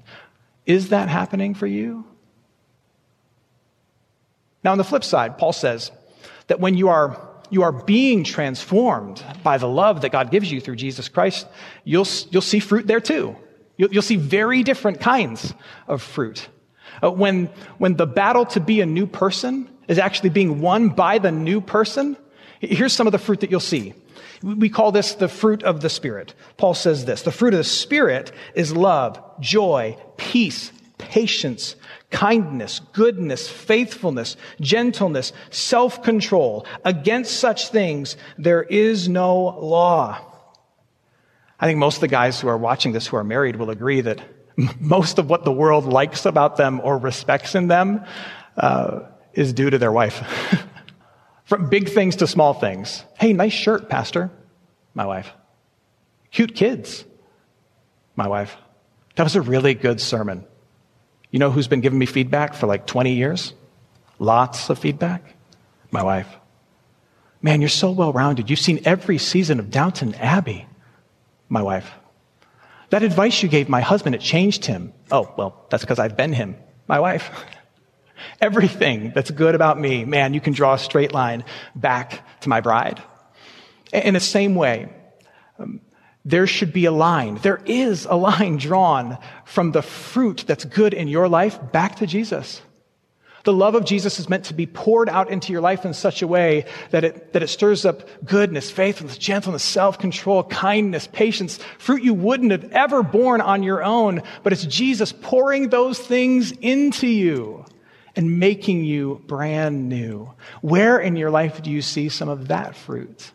Is 0.66 0.90
that 0.90 1.10
happening 1.10 1.54
for 1.54 1.68
you? 1.68 2.06
Now, 4.64 4.72
on 4.72 4.78
the 4.78 4.84
flip 4.84 5.04
side, 5.04 5.38
Paul 5.38 5.54
says 5.54 5.92
that 6.48 6.60
when 6.60 6.76
you 6.76 6.90
are, 6.90 7.20
you 7.50 7.64
are 7.64 7.72
being 7.72 8.24
transformed 8.24 9.24
by 9.44 9.58
the 9.58 9.68
love 9.68 10.02
that 10.02 10.12
God 10.12 10.30
gives 10.30 10.52
you 10.52 10.62
through 10.62 10.76
Jesus 10.76 11.10
Christ, 11.10 11.48
you'll, 11.84 12.08
you'll 12.30 12.42
see 12.42 12.60
fruit 12.60 12.86
there 12.86 13.00
too. 13.00 13.36
You'll, 13.78 13.92
you'll 13.92 14.04
see 14.04 14.18
very 14.18 14.62
different 14.62 15.00
kinds 15.00 15.54
of 15.88 16.02
fruit. 16.02 16.48
Uh, 17.04 17.10
when, 17.10 17.48
when 17.80 17.96
the 17.96 18.06
battle 18.06 18.46
to 18.46 18.60
be 18.60 18.82
a 18.82 18.86
new 18.86 19.08
person 19.08 19.68
is 19.88 19.98
actually 19.98 20.30
being 20.30 20.62
won 20.62 20.90
by 20.90 21.18
the 21.18 21.32
new 21.32 21.60
person, 21.60 22.16
here's 22.60 22.94
some 22.94 23.08
of 23.08 23.12
the 23.12 23.18
fruit 23.18 23.40
that 23.40 23.50
you'll 23.50 23.60
see. 23.60 23.94
We 24.44 24.70
call 24.70 24.92
this 24.92 25.14
the 25.14 25.28
fruit 25.28 25.64
of 25.64 25.82
the 25.82 25.90
Spirit. 25.90 26.34
Paul 26.58 26.74
says 26.74 27.06
this 27.06 27.22
the 27.22 27.32
fruit 27.32 27.54
of 27.54 27.60
the 27.60 27.64
Spirit 27.64 28.32
is 28.56 28.76
love, 28.76 29.22
joy, 29.40 29.98
peace, 30.18 30.72
patience, 30.98 31.76
kindness, 32.10 32.80
goodness, 32.94 33.50
faithfulness, 33.50 34.38
gentleness, 34.60 35.34
self 35.50 36.02
control. 36.04 36.66
Against 36.84 37.40
such 37.40 37.70
things, 37.70 38.18
there 38.38 38.64
is 38.64 39.10
no 39.10 39.36
law. 39.44 40.20
I 41.60 41.68
think 41.68 41.78
most 41.78 41.98
of 41.98 42.02
the 42.02 42.08
guys 42.08 42.42
who 42.42 42.48
are 42.48 42.58
watching 42.58 42.92
this 42.92 43.08
who 43.08 43.18
are 43.18 43.24
married 43.24 43.56
will 43.56 43.70
agree 43.70 44.02
that 44.02 44.22
most 44.80 45.20
of 45.20 45.30
what 45.30 45.46
the 45.46 45.52
world 45.52 45.86
likes 45.86 46.26
about 46.26 46.58
them 46.58 46.82
or 46.84 46.98
respects 46.98 47.54
in 47.54 47.68
them 47.68 48.04
uh, 48.58 49.02
is 49.34 49.54
due 49.54 49.70
to 49.70 49.78
their 49.78 49.92
wife. 49.92 50.24
From 51.46 51.70
big 51.70 51.90
things 51.90 52.16
to 52.18 52.28
small 52.28 52.54
things. 52.54 53.04
Hey, 53.20 53.34
nice 53.34 53.54
shirt, 53.54 53.90
Pastor. 53.90 54.32
My 54.94 55.06
wife. 55.06 55.32
Cute 56.32 56.56
kids. 56.56 57.06
My 58.16 58.28
wife. 58.28 58.56
That 59.16 59.24
was 59.24 59.36
a 59.36 59.42
really 59.42 59.74
good 59.74 60.00
sermon. 60.02 60.46
You 61.30 61.40
know 61.40 61.52
who's 61.52 61.68
been 61.68 61.82
giving 61.82 62.00
me 62.00 62.06
feedback 62.06 62.54
for 62.54 62.68
like 62.68 62.86
20 62.86 63.14
years? 63.14 63.54
Lots 64.20 64.70
of 64.70 64.80
feedback. 64.80 65.36
My 65.90 66.04
wife. 66.04 66.28
Man, 67.42 67.62
you're 67.62 67.70
so 67.70 67.92
well 67.92 68.14
rounded. 68.14 68.50
You've 68.50 68.60
seen 68.60 68.82
every 68.86 69.18
season 69.18 69.60
of 69.60 69.72
Downton 69.72 70.14
Abbey. 70.16 70.68
My 71.50 71.62
wife. 71.62 71.90
That 72.92 73.04
advice 73.04 73.42
you 73.42 73.50
gave 73.50 73.70
my 73.70 73.82
husband, 73.82 74.16
it 74.16 74.22
changed 74.22 74.66
him. 74.66 74.94
Oh, 75.12 75.34
well, 75.38 75.66
that's 75.70 75.84
because 75.84 75.98
I've 75.98 76.18
been 76.18 76.34
him. 76.34 76.56
My 76.88 77.00
wife. 77.00 77.32
Everything 78.42 79.12
that's 79.16 79.32
good 79.32 79.56
about 79.56 79.80
me, 79.80 80.06
man, 80.06 80.34
you 80.34 80.42
can 80.42 80.54
draw 80.54 80.74
a 80.74 80.80
straight 80.80 81.14
line 81.14 81.44
back 81.74 82.42
to 82.42 82.50
my 82.50 82.62
bride. 82.62 83.02
In 83.92 84.14
the 84.14 84.20
same 84.20 84.56
way, 84.56 84.90
um, 85.60 85.82
there 86.24 86.48
should 86.48 86.72
be 86.72 86.86
a 86.86 86.92
line. 86.92 87.40
There 87.42 87.62
is 87.66 88.06
a 88.06 88.16
line 88.16 88.58
drawn 88.58 89.18
from 89.44 89.72
the 89.72 89.82
fruit 89.82 90.46
that's 90.48 90.66
good 90.66 90.94
in 90.94 91.08
your 91.08 91.28
life 91.28 91.60
back 91.72 91.98
to 91.98 92.08
Jesus. 92.08 92.62
The 93.44 93.54
love 93.54 93.74
of 93.74 93.86
Jesus 93.86 94.20
is 94.20 94.30
meant 94.30 94.46
to 94.46 94.54
be 94.54 94.68
poured 94.68 95.10
out 95.10 95.32
into 95.32 95.52
your 95.52 95.62
life 95.62 95.84
in 95.84 95.96
such 95.96 96.22
a 96.22 96.28
way 96.28 96.66
that 96.92 97.04
it, 97.04 97.34
that 97.34 97.42
it 97.42 97.48
stirs 97.48 97.86
up 97.86 98.08
goodness, 98.24 98.70
faithfulness, 98.70 99.18
gentleness, 99.18 99.64
self-control, 99.64 100.44
kindness, 100.44 101.08
patience, 101.08 101.58
fruit 101.80 102.04
you 102.04 102.14
wouldn't 102.14 102.52
have 102.52 102.72
ever 102.72 103.02
borne 103.02 103.42
on 103.42 103.64
your 103.64 103.84
own, 103.84 104.22
but 104.44 104.54
it's 104.54 104.66
Jesus 104.66 105.12
pouring 105.12 105.70
those 105.70 105.98
things 105.98 106.52
into 106.62 107.08
you 107.08 107.66
and 108.16 108.40
making 108.40 108.84
you 108.84 109.24
brand 109.26 109.90
new. 109.90 110.32
Where 110.62 111.00
in 111.00 111.16
your 111.16 111.32
life 111.32 111.64
do 111.64 111.72
you 111.72 111.82
see 111.82 112.10
some 112.10 112.30
of 112.30 112.50
that 112.50 112.76
fruit? 112.76 113.32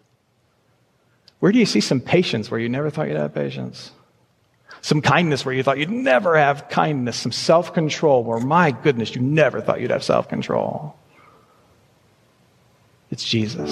Where 1.46 1.52
do 1.52 1.60
you 1.60 1.66
see 1.66 1.80
some 1.80 2.00
patience 2.00 2.50
where 2.50 2.58
you 2.58 2.68
never 2.68 2.90
thought 2.90 3.06
you'd 3.06 3.18
have 3.18 3.32
patience? 3.32 3.92
Some 4.80 5.00
kindness 5.00 5.44
where 5.44 5.54
you 5.54 5.62
thought 5.62 5.78
you'd 5.78 5.92
never 5.92 6.36
have 6.36 6.68
kindness. 6.68 7.18
Some 7.18 7.30
self 7.30 7.72
control 7.72 8.24
where, 8.24 8.40
my 8.40 8.72
goodness, 8.72 9.14
you 9.14 9.22
never 9.22 9.60
thought 9.60 9.80
you'd 9.80 9.92
have 9.92 10.02
self 10.02 10.28
control. 10.28 10.96
It's 13.12 13.22
Jesus. 13.22 13.70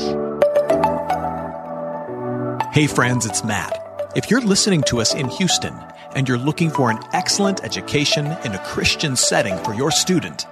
Hey, 2.72 2.86
friends, 2.86 3.26
it's 3.26 3.42
Matt. 3.42 4.12
If 4.14 4.30
you're 4.30 4.40
listening 4.40 4.82
to 4.84 5.00
us 5.00 5.12
in 5.12 5.28
Houston 5.28 5.74
and 6.14 6.28
you're 6.28 6.38
looking 6.38 6.70
for 6.70 6.92
an 6.92 7.00
excellent 7.12 7.64
education 7.64 8.26
in 8.44 8.52
a 8.52 8.64
Christian 8.66 9.16
setting 9.16 9.58
for 9.64 9.74
your 9.74 9.90
student, 9.90 10.46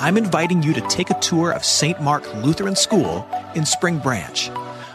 I'm 0.00 0.16
inviting 0.16 0.64
you 0.64 0.74
to 0.74 0.80
take 0.88 1.10
a 1.10 1.20
tour 1.20 1.52
of 1.52 1.64
St. 1.64 2.00
Mark 2.02 2.34
Lutheran 2.34 2.74
School 2.74 3.24
in 3.54 3.64
Spring 3.64 4.00
Branch. 4.00 4.50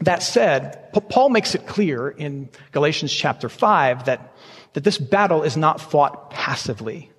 that 0.00 0.22
said, 0.22 0.92
Paul 1.10 1.28
makes 1.28 1.54
it 1.54 1.66
clear 1.66 2.08
in 2.08 2.48
Galatians 2.72 3.12
chapter 3.12 3.48
5 3.48 4.06
that, 4.06 4.34
that 4.72 4.84
this 4.84 4.98
battle 4.98 5.42
is 5.42 5.56
not 5.56 5.80
fought 5.80 6.30
passively. 6.30 7.10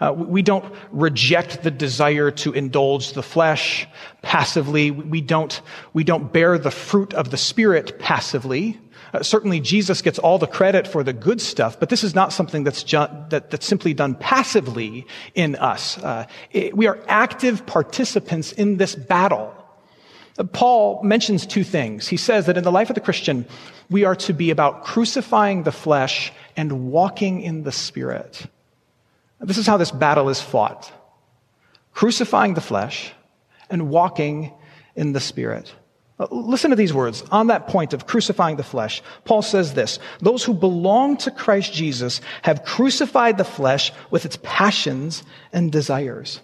Uh, 0.00 0.12
we 0.12 0.40
don't 0.40 0.64
reject 0.90 1.62
the 1.62 1.70
desire 1.70 2.30
to 2.30 2.52
indulge 2.52 3.12
the 3.12 3.22
flesh 3.22 3.86
passively. 4.22 4.90
We 4.90 5.20
don't, 5.20 5.60
we 5.92 6.04
don't 6.04 6.32
bear 6.32 6.58
the 6.58 6.70
fruit 6.70 7.12
of 7.12 7.30
the 7.30 7.36
Spirit 7.36 7.98
passively. 7.98 8.80
Uh, 9.12 9.22
certainly, 9.22 9.60
Jesus 9.60 10.00
gets 10.00 10.18
all 10.18 10.38
the 10.38 10.46
credit 10.46 10.86
for 10.86 11.02
the 11.02 11.12
good 11.12 11.40
stuff, 11.40 11.78
but 11.78 11.88
this 11.88 12.04
is 12.04 12.14
not 12.14 12.32
something 12.32 12.64
that's, 12.64 12.82
ju- 12.82 13.08
that, 13.28 13.50
that's 13.50 13.66
simply 13.66 13.92
done 13.92 14.14
passively 14.14 15.06
in 15.34 15.56
us. 15.56 15.98
Uh, 15.98 16.26
it, 16.52 16.76
we 16.76 16.86
are 16.86 16.98
active 17.08 17.66
participants 17.66 18.52
in 18.52 18.76
this 18.78 18.94
battle. 18.94 19.54
Paul 20.52 21.02
mentions 21.02 21.46
two 21.46 21.64
things. 21.64 22.08
He 22.08 22.16
says 22.16 22.46
that 22.46 22.56
in 22.56 22.64
the 22.64 22.72
life 22.72 22.90
of 22.90 22.94
the 22.94 23.00
Christian, 23.00 23.46
we 23.90 24.04
are 24.04 24.16
to 24.16 24.32
be 24.32 24.50
about 24.50 24.84
crucifying 24.84 25.64
the 25.64 25.72
flesh 25.72 26.32
and 26.56 26.90
walking 26.90 27.42
in 27.42 27.64
the 27.64 27.72
Spirit. 27.72 28.46
This 29.40 29.58
is 29.58 29.66
how 29.66 29.76
this 29.76 29.90
battle 29.90 30.28
is 30.28 30.40
fought 30.40 30.92
crucifying 31.92 32.54
the 32.54 32.60
flesh 32.60 33.12
and 33.68 33.90
walking 33.90 34.52
in 34.94 35.12
the 35.12 35.20
Spirit. 35.20 35.74
Uh, 36.18 36.26
listen 36.30 36.70
to 36.70 36.76
these 36.76 36.94
words. 36.94 37.22
On 37.30 37.48
that 37.48 37.66
point 37.66 37.92
of 37.92 38.06
crucifying 38.06 38.56
the 38.56 38.62
flesh, 38.62 39.02
Paul 39.24 39.42
says 39.42 39.74
this 39.74 39.98
Those 40.20 40.44
who 40.44 40.54
belong 40.54 41.16
to 41.18 41.30
Christ 41.30 41.72
Jesus 41.72 42.20
have 42.42 42.64
crucified 42.64 43.38
the 43.38 43.44
flesh 43.44 43.92
with 44.10 44.24
its 44.24 44.38
passions 44.42 45.22
and 45.52 45.72
desires. 45.72 46.40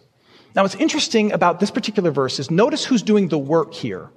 Now, 0.57 0.63
what's 0.63 0.75
interesting 0.75 1.33
about 1.33 1.61
this 1.61 1.71
particular 1.71 2.11
verse 2.11 2.39
is 2.41 2.51
notice 2.51 2.85
who's 2.85 3.03
doing 3.03 3.29
the 3.29 3.39
work 3.39 3.75
here. 3.75 4.09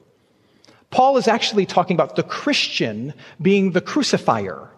Paul 0.90 1.18
is 1.18 1.28
actually 1.28 1.66
talking 1.66 1.96
about 1.96 2.16
the 2.16 2.24
Christian 2.24 3.14
being 3.42 3.72
the 3.74 3.82
crucifier 3.82 4.70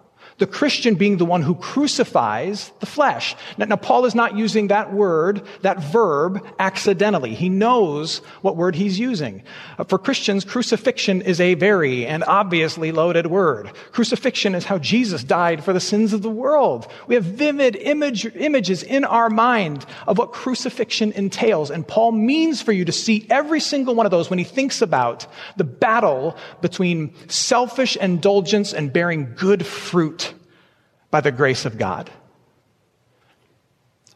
the 0.41 0.47
Christian 0.47 0.95
being 0.95 1.17
the 1.17 1.23
one 1.25 1.43
who 1.43 1.53
crucifies 1.53 2.71
the 2.79 2.87
flesh. 2.87 3.35
Now, 3.59 3.65
now, 3.65 3.75
Paul 3.75 4.05
is 4.05 4.15
not 4.15 4.35
using 4.35 4.69
that 4.69 4.91
word, 4.91 5.43
that 5.61 5.83
verb, 5.83 6.43
accidentally. 6.57 7.35
He 7.35 7.47
knows 7.47 8.17
what 8.41 8.57
word 8.57 8.73
he's 8.73 8.97
using. 8.97 9.43
Uh, 9.77 9.83
for 9.83 9.99
Christians, 9.99 10.43
crucifixion 10.43 11.21
is 11.21 11.39
a 11.39 11.53
very 11.53 12.07
and 12.07 12.23
obviously 12.23 12.91
loaded 12.91 13.27
word. 13.27 13.71
Crucifixion 13.91 14.55
is 14.55 14.65
how 14.65 14.79
Jesus 14.79 15.23
died 15.23 15.63
for 15.63 15.73
the 15.73 15.79
sins 15.79 16.11
of 16.11 16.23
the 16.23 16.29
world. 16.29 16.91
We 17.05 17.13
have 17.13 17.23
vivid 17.23 17.75
image, 17.75 18.25
images 18.35 18.81
in 18.81 19.05
our 19.05 19.29
mind 19.29 19.85
of 20.07 20.17
what 20.17 20.33
crucifixion 20.33 21.11
entails. 21.11 21.69
And 21.69 21.87
Paul 21.87 22.13
means 22.13 22.63
for 22.63 22.71
you 22.71 22.83
to 22.85 22.91
see 22.91 23.27
every 23.29 23.59
single 23.59 23.93
one 23.93 24.07
of 24.07 24.11
those 24.11 24.31
when 24.31 24.39
he 24.39 24.45
thinks 24.45 24.81
about 24.81 25.27
the 25.55 25.63
battle 25.63 26.35
between 26.61 27.13
selfish 27.27 27.95
indulgence 27.95 28.73
and 28.73 28.91
bearing 28.91 29.35
good 29.35 29.63
fruit 29.63 30.30
by 31.11 31.21
the 31.21 31.31
grace 31.31 31.65
of 31.65 31.77
God. 31.77 32.09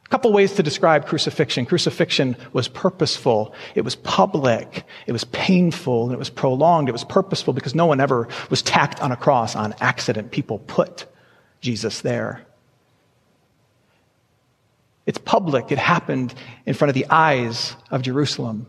A 0.06 0.10
couple 0.10 0.32
ways 0.32 0.54
to 0.54 0.64
describe 0.64 1.08
crucifixion. 1.08 1.66
Crucifixion 1.66 2.38
was 2.54 2.68
purposeful. 2.68 3.54
It 3.74 3.82
was 3.82 3.96
public. 3.96 4.86
It 5.08 5.12
was 5.12 5.24
painful. 5.26 6.06
And 6.06 6.14
it 6.14 6.20
was 6.20 6.30
prolonged. 6.30 6.90
It 6.90 6.94
was 6.94 7.04
purposeful 7.04 7.54
because 7.54 7.76
no 7.76 7.88
one 7.88 8.00
ever 8.00 8.28
was 8.50 8.62
tacked 8.62 9.02
on 9.02 9.12
a 9.12 9.16
cross 9.16 9.56
on 9.56 9.74
accident. 9.82 10.32
People 10.32 10.60
put 10.60 11.08
Jesus 11.60 12.02
there. 12.02 12.46
It's 15.08 15.18
public. 15.18 15.72
It 15.72 15.80
happened 15.80 16.34
in 16.66 16.76
front 16.76 16.90
of 16.90 16.96
the 16.96 17.08
eyes 17.10 17.76
of 17.90 18.04
Jerusalem. 18.04 18.68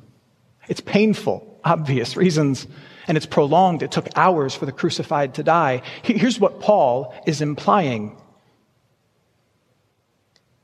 It's 0.68 0.80
painful, 0.80 1.61
obvious 1.64 2.16
reasons 2.16 2.66
and 3.07 3.17
it's 3.17 3.27
prolonged. 3.27 3.83
It 3.83 3.91
took 3.91 4.09
hours 4.17 4.55
for 4.55 4.67
the 4.67 4.73
crucified 4.73 5.35
to 5.35 5.43
die. 5.43 5.83
Here's 6.03 6.41
what 6.41 6.61
Paul 6.61 7.15
is 7.27 7.41
implying 7.41 8.17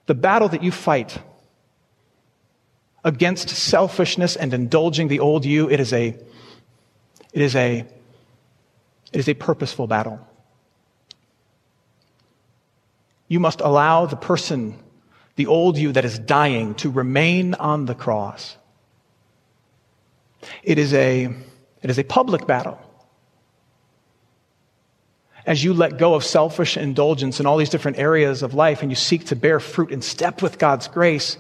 the 0.06 0.14
battle 0.14 0.48
that 0.48 0.62
you 0.62 0.72
fight 0.72 1.16
against 3.04 3.48
selfishness 3.48 4.36
and 4.36 4.52
indulging 4.52 5.08
the 5.08 5.20
old 5.20 5.44
you, 5.44 5.70
it 5.70 5.80
is 5.80 5.92
a, 5.92 6.08
it 7.32 7.40
is 7.40 7.54
a, 7.56 7.78
it 9.12 9.18
is 9.18 9.28
a 9.28 9.34
purposeful 9.34 9.86
battle. 9.86 10.20
You 13.28 13.40
must 13.40 13.60
allow 13.60 14.06
the 14.06 14.16
person, 14.16 14.78
the 15.36 15.46
old 15.46 15.78
you 15.78 15.92
that 15.92 16.04
is 16.04 16.18
dying, 16.18 16.74
to 16.76 16.90
remain 16.90 17.54
on 17.54 17.86
the 17.86 17.94
cross. 17.94 18.56
It 20.62 20.78
is 20.78 20.92
a, 20.92 21.34
it 21.82 21.90
is 21.90 21.98
a 21.98 22.04
public 22.04 22.46
battle. 22.46 22.78
As 25.44 25.62
you 25.64 25.74
let 25.74 25.98
go 25.98 26.14
of 26.14 26.24
selfish 26.24 26.76
indulgence 26.76 27.40
in 27.40 27.46
all 27.46 27.56
these 27.56 27.70
different 27.70 27.98
areas 27.98 28.42
of 28.42 28.54
life 28.54 28.82
and 28.82 28.90
you 28.90 28.96
seek 28.96 29.26
to 29.26 29.36
bear 29.36 29.58
fruit 29.58 29.90
in 29.90 30.00
step 30.00 30.40
with 30.40 30.58
God's 30.58 30.86
grace 30.86 31.36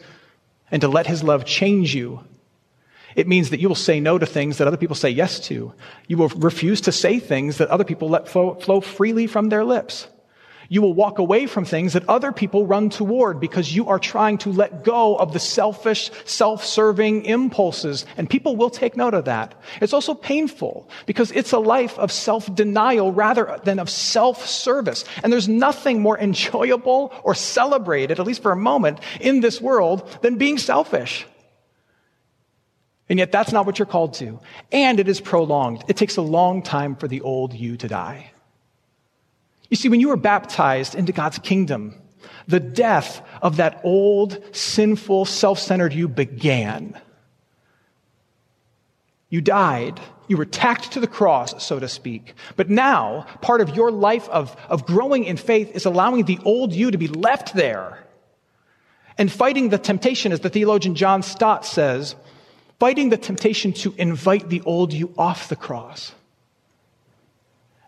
and 0.72 0.82
to 0.82 0.88
let 0.88 1.06
His 1.06 1.22
love 1.22 1.44
change 1.44 1.94
you, 1.94 2.20
it 3.14 3.28
means 3.28 3.50
that 3.50 3.60
you 3.60 3.68
will 3.68 3.74
say 3.76 4.00
no 4.00 4.18
to 4.18 4.26
things 4.26 4.58
that 4.58 4.66
other 4.66 4.76
people 4.76 4.96
say 4.96 5.10
yes 5.10 5.38
to. 5.40 5.72
You 6.08 6.16
will 6.16 6.28
refuse 6.30 6.80
to 6.82 6.92
say 6.92 7.20
things 7.20 7.58
that 7.58 7.68
other 7.68 7.84
people 7.84 8.08
let 8.08 8.28
flow, 8.28 8.54
flow 8.54 8.80
freely 8.80 9.26
from 9.26 9.50
their 9.50 9.64
lips. 9.64 10.08
You 10.72 10.80
will 10.80 10.94
walk 10.94 11.18
away 11.18 11.44
from 11.44 11.66
things 11.66 11.92
that 11.92 12.08
other 12.08 12.32
people 12.32 12.64
run 12.64 12.88
toward 12.88 13.38
because 13.38 13.76
you 13.76 13.90
are 13.90 13.98
trying 13.98 14.38
to 14.38 14.50
let 14.50 14.84
go 14.84 15.16
of 15.16 15.34
the 15.34 15.38
selfish, 15.38 16.10
self-serving 16.24 17.26
impulses. 17.26 18.06
And 18.16 18.30
people 18.30 18.56
will 18.56 18.70
take 18.70 18.96
note 18.96 19.12
of 19.12 19.26
that. 19.26 19.54
It's 19.82 19.92
also 19.92 20.14
painful 20.14 20.88
because 21.04 21.30
it's 21.32 21.52
a 21.52 21.58
life 21.58 21.98
of 21.98 22.10
self-denial 22.10 23.12
rather 23.12 23.60
than 23.64 23.78
of 23.78 23.90
self-service. 23.90 25.04
And 25.22 25.30
there's 25.30 25.46
nothing 25.46 26.00
more 26.00 26.18
enjoyable 26.18 27.12
or 27.22 27.34
celebrated, 27.34 28.18
at 28.18 28.26
least 28.26 28.40
for 28.40 28.50
a 28.50 28.56
moment, 28.56 28.98
in 29.20 29.40
this 29.40 29.60
world 29.60 30.08
than 30.22 30.38
being 30.38 30.56
selfish. 30.56 31.26
And 33.10 33.18
yet 33.18 33.30
that's 33.30 33.52
not 33.52 33.66
what 33.66 33.78
you're 33.78 33.84
called 33.84 34.14
to. 34.14 34.40
And 34.72 34.98
it 34.98 35.06
is 35.06 35.20
prolonged. 35.20 35.84
It 35.88 35.98
takes 35.98 36.16
a 36.16 36.22
long 36.22 36.62
time 36.62 36.96
for 36.96 37.08
the 37.08 37.20
old 37.20 37.52
you 37.52 37.76
to 37.76 37.88
die. 37.88 38.30
You 39.72 39.76
see, 39.76 39.88
when 39.88 40.00
you 40.00 40.08
were 40.08 40.18
baptized 40.18 40.94
into 40.94 41.12
God's 41.12 41.38
kingdom, 41.38 41.94
the 42.46 42.60
death 42.60 43.26
of 43.40 43.56
that 43.56 43.80
old, 43.84 44.38
sinful, 44.54 45.24
self 45.24 45.58
centered 45.58 45.94
you 45.94 46.08
began. 46.08 47.00
You 49.30 49.40
died. 49.40 49.98
You 50.28 50.36
were 50.36 50.44
tacked 50.44 50.92
to 50.92 51.00
the 51.00 51.06
cross, 51.06 51.64
so 51.64 51.80
to 51.80 51.88
speak. 51.88 52.34
But 52.54 52.68
now, 52.68 53.24
part 53.40 53.62
of 53.62 53.74
your 53.74 53.90
life 53.90 54.28
of, 54.28 54.54
of 54.68 54.84
growing 54.84 55.24
in 55.24 55.38
faith 55.38 55.74
is 55.74 55.86
allowing 55.86 56.26
the 56.26 56.38
old 56.44 56.74
you 56.74 56.90
to 56.90 56.98
be 56.98 57.08
left 57.08 57.54
there. 57.54 58.04
And 59.16 59.32
fighting 59.32 59.70
the 59.70 59.78
temptation, 59.78 60.32
as 60.32 60.40
the 60.40 60.50
theologian 60.50 60.96
John 60.96 61.22
Stott 61.22 61.64
says, 61.64 62.14
fighting 62.78 63.08
the 63.08 63.16
temptation 63.16 63.72
to 63.72 63.94
invite 63.96 64.50
the 64.50 64.60
old 64.66 64.92
you 64.92 65.14
off 65.16 65.48
the 65.48 65.56
cross 65.56 66.12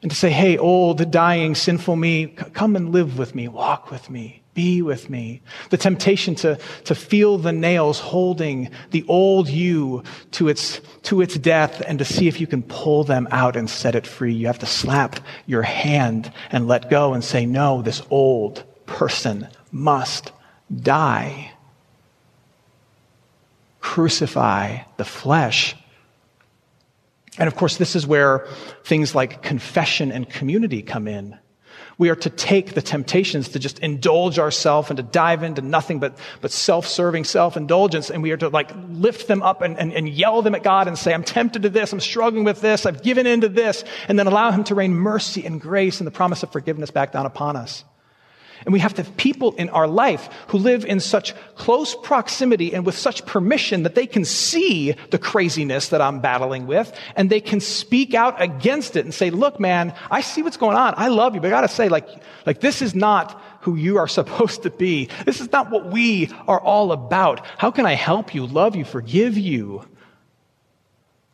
and 0.05 0.11
to 0.11 0.17
say, 0.17 0.29
hey, 0.29 0.59
oh, 0.59 0.65
old, 0.65 1.11
dying, 1.11 1.55
sinful 1.55 1.97
me, 1.97 2.27
come 2.27 2.77
and 2.77 2.93
live 2.93 3.17
with 3.17 3.35
me, 3.35 3.49
walk 3.49 3.91
with 3.91 4.11
me. 4.11 4.43
be 4.53 4.83
with 4.83 5.09
me. 5.09 5.41
The 5.71 5.77
temptation 5.77 6.35
to, 6.37 6.59
to 6.85 6.95
feel 6.95 7.39
the 7.39 7.53
nails 7.53 7.99
holding 7.99 8.71
the 8.91 9.03
old 9.09 9.49
you 9.49 10.03
to 10.33 10.49
its, 10.49 10.83
to 11.05 11.23
its 11.23 11.37
death 11.39 11.83
and 11.87 11.99
to 11.99 12.05
see 12.05 12.29
if 12.29 12.39
you 12.39 12.47
can 12.47 12.63
pull 12.63 13.05
them 13.05 13.27
out 13.31 13.57
and 13.57 13.69
set 13.69 13.95
it 13.95 14.07
free. 14.07 14.35
You 14.35 14.47
have 14.47 14.59
to 14.61 14.67
slap 14.67 15.21
your 15.47 15.63
hand 15.63 16.31
and 16.51 16.69
let 16.69 16.91
go 16.91 17.15
and 17.15 17.25
say, 17.25 17.47
no, 17.47 17.81
this 17.81 18.03
old 18.11 18.63
person 18.85 19.49
must 19.73 20.33
die. 20.83 21.51
Crucify 23.81 24.81
the 24.99 25.05
flesh. 25.07 25.75
And 27.39 27.49
of 27.49 27.57
course, 27.57 27.77
this 27.77 27.97
is 27.97 28.07
where 28.07 28.47
things 28.85 29.15
like 29.15 29.43
confession 29.43 30.13
and 30.13 30.29
community 30.29 30.83
come 30.83 31.09
in. 31.09 31.39
We 31.97 32.09
are 32.11 32.17
to 32.17 32.31
take 32.31 32.75
the 32.75 32.83
temptations 32.83 33.51
to 33.51 33.59
just 33.59 33.79
indulge 33.79 34.39
ourselves 34.39 34.91
and 34.91 34.97
to 34.97 35.03
dive 35.03 35.43
into 35.43 35.63
nothing 35.63 36.01
but, 36.01 36.19
but 36.41 36.51
self-serving 36.51 37.25
self-indulgence. 37.25 38.11
And 38.11 38.23
we 38.23 38.33
are 38.33 38.37
to 38.37 38.49
like 38.49 38.71
lift 38.89 39.29
them 39.29 39.43
up 39.43 39.63
and, 39.63 39.79
and, 39.79 39.93
and 39.93 40.09
yell 40.09 40.43
them 40.43 40.55
at 40.55 40.65
God 40.65 40.89
and 40.89 40.99
say, 40.99 41.15
I'm 41.15 41.23
tempted 41.23 41.63
to 41.63 41.71
this. 41.71 41.93
I'm 41.93 42.01
struggling 42.01 42.45
with 42.45 42.61
this. 42.61 42.85
I've 42.85 43.03
given 43.03 43.27
into 43.27 43.49
this. 43.49 43.85
And 44.09 44.19
then 44.19 44.27
allow 44.27 44.51
him 44.51 44.65
to 44.65 44.75
rain 44.75 44.93
mercy 44.93 45.45
and 45.47 45.61
grace 45.61 46.01
and 46.01 46.07
the 46.07 46.13
promise 46.13 46.43
of 46.43 46.51
forgiveness 46.51 46.91
back 46.91 47.13
down 47.13 47.27
upon 47.27 47.57
us. 47.57 47.85
And 48.65 48.73
we 48.73 48.79
have 48.79 48.95
to 48.95 49.03
have 49.03 49.17
people 49.17 49.55
in 49.57 49.69
our 49.71 49.87
life 49.87 50.29
who 50.49 50.59
live 50.59 50.85
in 50.85 51.01
such 51.01 51.35
close 51.57 51.95
proximity 51.95 52.75
and 52.75 52.87
with 52.87 52.97
such 52.97 53.27
permission 53.27 53.83
that 53.83 53.95
they 53.95 54.07
can 54.07 54.25
see 54.25 54.93
the 55.11 55.19
craziness 55.19 55.89
that 55.89 56.01
I'm 56.01 56.21
battling 56.21 56.67
with 56.67 56.93
and 57.17 57.29
they 57.29 57.41
can 57.41 57.61
speak 57.61 58.15
out 58.15 58.41
against 58.41 58.97
it 58.97 59.05
and 59.05 59.13
say, 59.13 59.31
look, 59.31 59.61
man, 59.61 59.95
I 60.11 60.21
see 60.21 60.43
what's 60.43 60.57
going 60.57 60.77
on. 60.77 60.95
I 60.97 61.09
love 61.09 61.35
you, 61.35 61.41
but 61.41 61.49
I 61.49 61.51
gotta 61.51 61.69
say, 61.69 61.89
like, 61.89 62.09
like 62.47 62.61
this 62.61 62.83
is 62.83 62.95
not 62.95 63.41
who 63.61 63.77
you 63.77 63.99
are 63.99 64.09
supposed 64.19 64.63
to 64.63 64.71
be. 64.71 65.09
This 65.25 65.41
is 65.41 65.51
not 65.53 65.71
what 65.71 65.91
we 65.91 66.31
are 66.49 66.61
all 66.61 66.93
about. 66.93 67.45
How 67.59 67.71
can 67.71 67.87
I 67.87 67.95
help 67.95 68.35
you, 68.35 68.47
love 68.47 68.77
you, 68.77 68.85
forgive 68.85 69.37
you, 69.37 69.87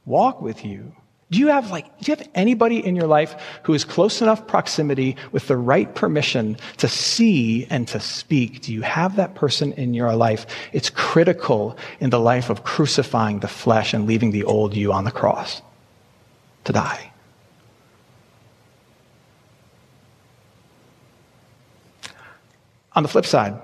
walk 0.05 0.41
with 0.41 0.65
you? 0.65 0.95
Do 1.31 1.39
you 1.39 1.47
have 1.47 1.71
like, 1.71 1.87
do 2.01 2.11
you 2.11 2.17
have 2.17 2.29
anybody 2.35 2.85
in 2.85 2.97
your 2.97 3.07
life 3.07 3.37
who 3.63 3.73
is 3.73 3.85
close 3.85 4.21
enough 4.21 4.49
proximity 4.49 5.17
with 5.31 5.47
the 5.47 5.57
right 5.57 5.93
permission 5.95 6.57
to 6.79 6.89
see 6.89 7.67
and 7.71 7.87
to 7.89 8.01
speak? 8.01 8.63
Do 8.63 8.73
you 8.73 8.83
have 8.83 9.15
that 9.15 9.37
person 9.37 9.73
in 9.75 9.95
your 9.95 10.15
life? 10.17 10.47
It's 10.73 10.91
critical 10.91 11.79
in 12.01 12.11
the 12.11 12.19
life 12.19 12.51
of 12.51 12.65
crucifying 12.65 13.41
the 13.41 13.49
flesh 13.49 13.95
and 13.95 14.07
leaving 14.07 14.33
the 14.33 14.43
old 14.43 14.75
you 14.75 14.93
on 14.93 15.05
the 15.05 15.13
cross 15.13 15.63
to 16.65 16.73
die. 16.73 17.13
On 22.95 23.05
the 23.05 23.09
flip 23.09 23.25
side, 23.25 23.55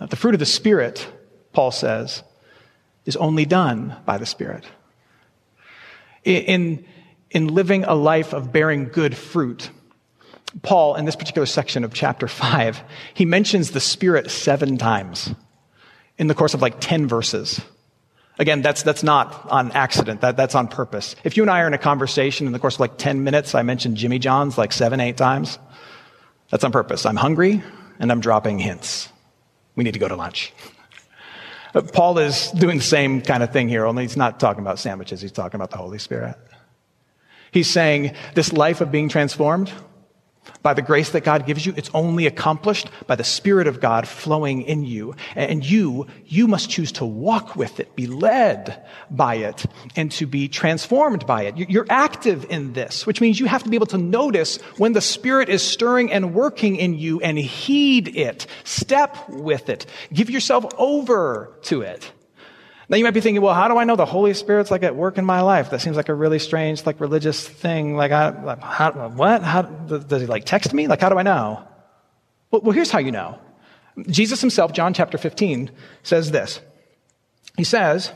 the 0.00 0.16
fruit 0.16 0.34
of 0.34 0.40
the 0.40 0.46
Spirit, 0.46 1.06
Paul 1.52 1.70
says, 1.70 2.24
is 3.04 3.14
only 3.16 3.44
done 3.44 3.96
by 4.04 4.18
the 4.18 4.26
Spirit 4.26 4.64
in, 6.24 6.84
in 7.30 7.48
living 7.48 7.84
a 7.84 7.94
life 7.94 8.32
of 8.32 8.52
bearing 8.52 8.88
good 8.88 9.16
fruit. 9.16 9.70
Paul, 10.62 10.96
in 10.96 11.04
this 11.04 11.16
particular 11.16 11.46
section 11.46 11.84
of 11.84 11.94
chapter 11.94 12.28
5, 12.28 12.82
he 13.14 13.24
mentions 13.24 13.70
the 13.70 13.80
Spirit 13.80 14.30
seven 14.30 14.76
times 14.76 15.34
in 16.18 16.26
the 16.26 16.34
course 16.34 16.54
of 16.54 16.60
like 16.60 16.76
10 16.80 17.08
verses. 17.08 17.60
Again, 18.38 18.62
that's, 18.62 18.82
that's 18.82 19.02
not 19.02 19.50
on 19.50 19.72
accident. 19.72 20.20
That, 20.22 20.36
that's 20.36 20.54
on 20.54 20.68
purpose. 20.68 21.16
If 21.24 21.36
you 21.36 21.42
and 21.42 21.50
I 21.50 21.60
are 21.60 21.66
in 21.66 21.74
a 21.74 21.78
conversation 21.78 22.46
in 22.46 22.52
the 22.52 22.58
course 22.58 22.74
of 22.74 22.80
like 22.80 22.98
10 22.98 23.24
minutes, 23.24 23.54
I 23.54 23.62
mentioned 23.62 23.96
Jimmy 23.96 24.18
John's 24.18 24.58
like 24.58 24.72
seven, 24.72 25.00
eight 25.00 25.16
times. 25.16 25.58
That's 26.50 26.64
on 26.64 26.72
purpose. 26.72 27.06
I'm 27.06 27.16
hungry 27.16 27.62
and 27.98 28.12
I'm 28.12 28.20
dropping 28.20 28.58
hints. 28.58 29.08
We 29.74 29.84
need 29.84 29.94
to 29.94 30.00
go 30.00 30.08
to 30.08 30.16
lunch. 30.16 30.52
Paul 31.72 32.18
is 32.18 32.50
doing 32.52 32.78
the 32.78 32.84
same 32.84 33.22
kind 33.22 33.42
of 33.42 33.52
thing 33.52 33.68
here, 33.68 33.86
only 33.86 34.04
he's 34.04 34.16
not 34.16 34.38
talking 34.38 34.60
about 34.60 34.78
sandwiches, 34.78 35.20
he's 35.20 35.32
talking 35.32 35.56
about 35.56 35.70
the 35.70 35.78
Holy 35.78 35.98
Spirit. 35.98 36.36
He's 37.50 37.68
saying 37.68 38.14
this 38.34 38.52
life 38.52 38.80
of 38.80 38.90
being 38.90 39.08
transformed 39.08 39.72
by 40.62 40.74
the 40.74 40.82
grace 40.82 41.10
that 41.10 41.24
God 41.24 41.46
gives 41.46 41.66
you, 41.66 41.74
it's 41.76 41.90
only 41.94 42.26
accomplished 42.26 42.88
by 43.06 43.16
the 43.16 43.24
Spirit 43.24 43.66
of 43.66 43.80
God 43.80 44.06
flowing 44.06 44.62
in 44.62 44.84
you. 44.84 45.14
And 45.34 45.64
you, 45.64 46.06
you 46.26 46.46
must 46.46 46.70
choose 46.70 46.92
to 46.92 47.04
walk 47.04 47.56
with 47.56 47.80
it, 47.80 47.94
be 47.96 48.06
led 48.06 48.84
by 49.10 49.36
it, 49.36 49.66
and 49.96 50.10
to 50.12 50.26
be 50.26 50.48
transformed 50.48 51.26
by 51.26 51.44
it. 51.44 51.56
You're 51.56 51.86
active 51.90 52.46
in 52.48 52.72
this, 52.72 53.06
which 53.06 53.20
means 53.20 53.40
you 53.40 53.46
have 53.46 53.62
to 53.64 53.68
be 53.68 53.76
able 53.76 53.86
to 53.86 53.98
notice 53.98 54.58
when 54.78 54.92
the 54.92 55.00
Spirit 55.00 55.48
is 55.48 55.62
stirring 55.62 56.12
and 56.12 56.34
working 56.34 56.76
in 56.76 56.94
you 56.94 57.20
and 57.20 57.38
heed 57.38 58.16
it. 58.16 58.46
Step 58.64 59.28
with 59.28 59.68
it. 59.68 59.86
Give 60.12 60.30
yourself 60.30 60.66
over 60.78 61.56
to 61.62 61.82
it. 61.82 62.12
Now 62.92 62.98
you 62.98 63.04
might 63.04 63.14
be 63.14 63.22
thinking, 63.22 63.40
well, 63.40 63.54
how 63.54 63.68
do 63.68 63.78
I 63.78 63.84
know 63.84 63.96
the 63.96 64.04
Holy 64.04 64.34
Spirit's 64.34 64.70
like 64.70 64.82
at 64.82 64.94
work 64.94 65.16
in 65.16 65.24
my 65.24 65.40
life? 65.40 65.70
That 65.70 65.80
seems 65.80 65.96
like 65.96 66.10
a 66.10 66.14
really 66.14 66.38
strange, 66.38 66.84
like 66.84 67.00
religious 67.00 67.48
thing. 67.48 67.96
Like, 67.96 68.12
I, 68.12 68.38
like 68.38 68.60
how, 68.60 69.08
what? 69.08 69.42
How, 69.42 69.62
does 69.62 70.20
he 70.20 70.26
like 70.26 70.44
text 70.44 70.74
me? 70.74 70.86
Like, 70.86 71.00
how 71.00 71.08
do 71.08 71.16
I 71.16 71.22
know? 71.22 71.66
Well, 72.50 72.60
well, 72.60 72.72
here's 72.72 72.90
how 72.90 72.98
you 72.98 73.10
know. 73.10 73.38
Jesus 74.08 74.42
himself, 74.42 74.74
John 74.74 74.92
chapter 74.92 75.16
15, 75.16 75.70
says 76.02 76.32
this. 76.32 76.60
He 77.56 77.64
says, 77.64 78.12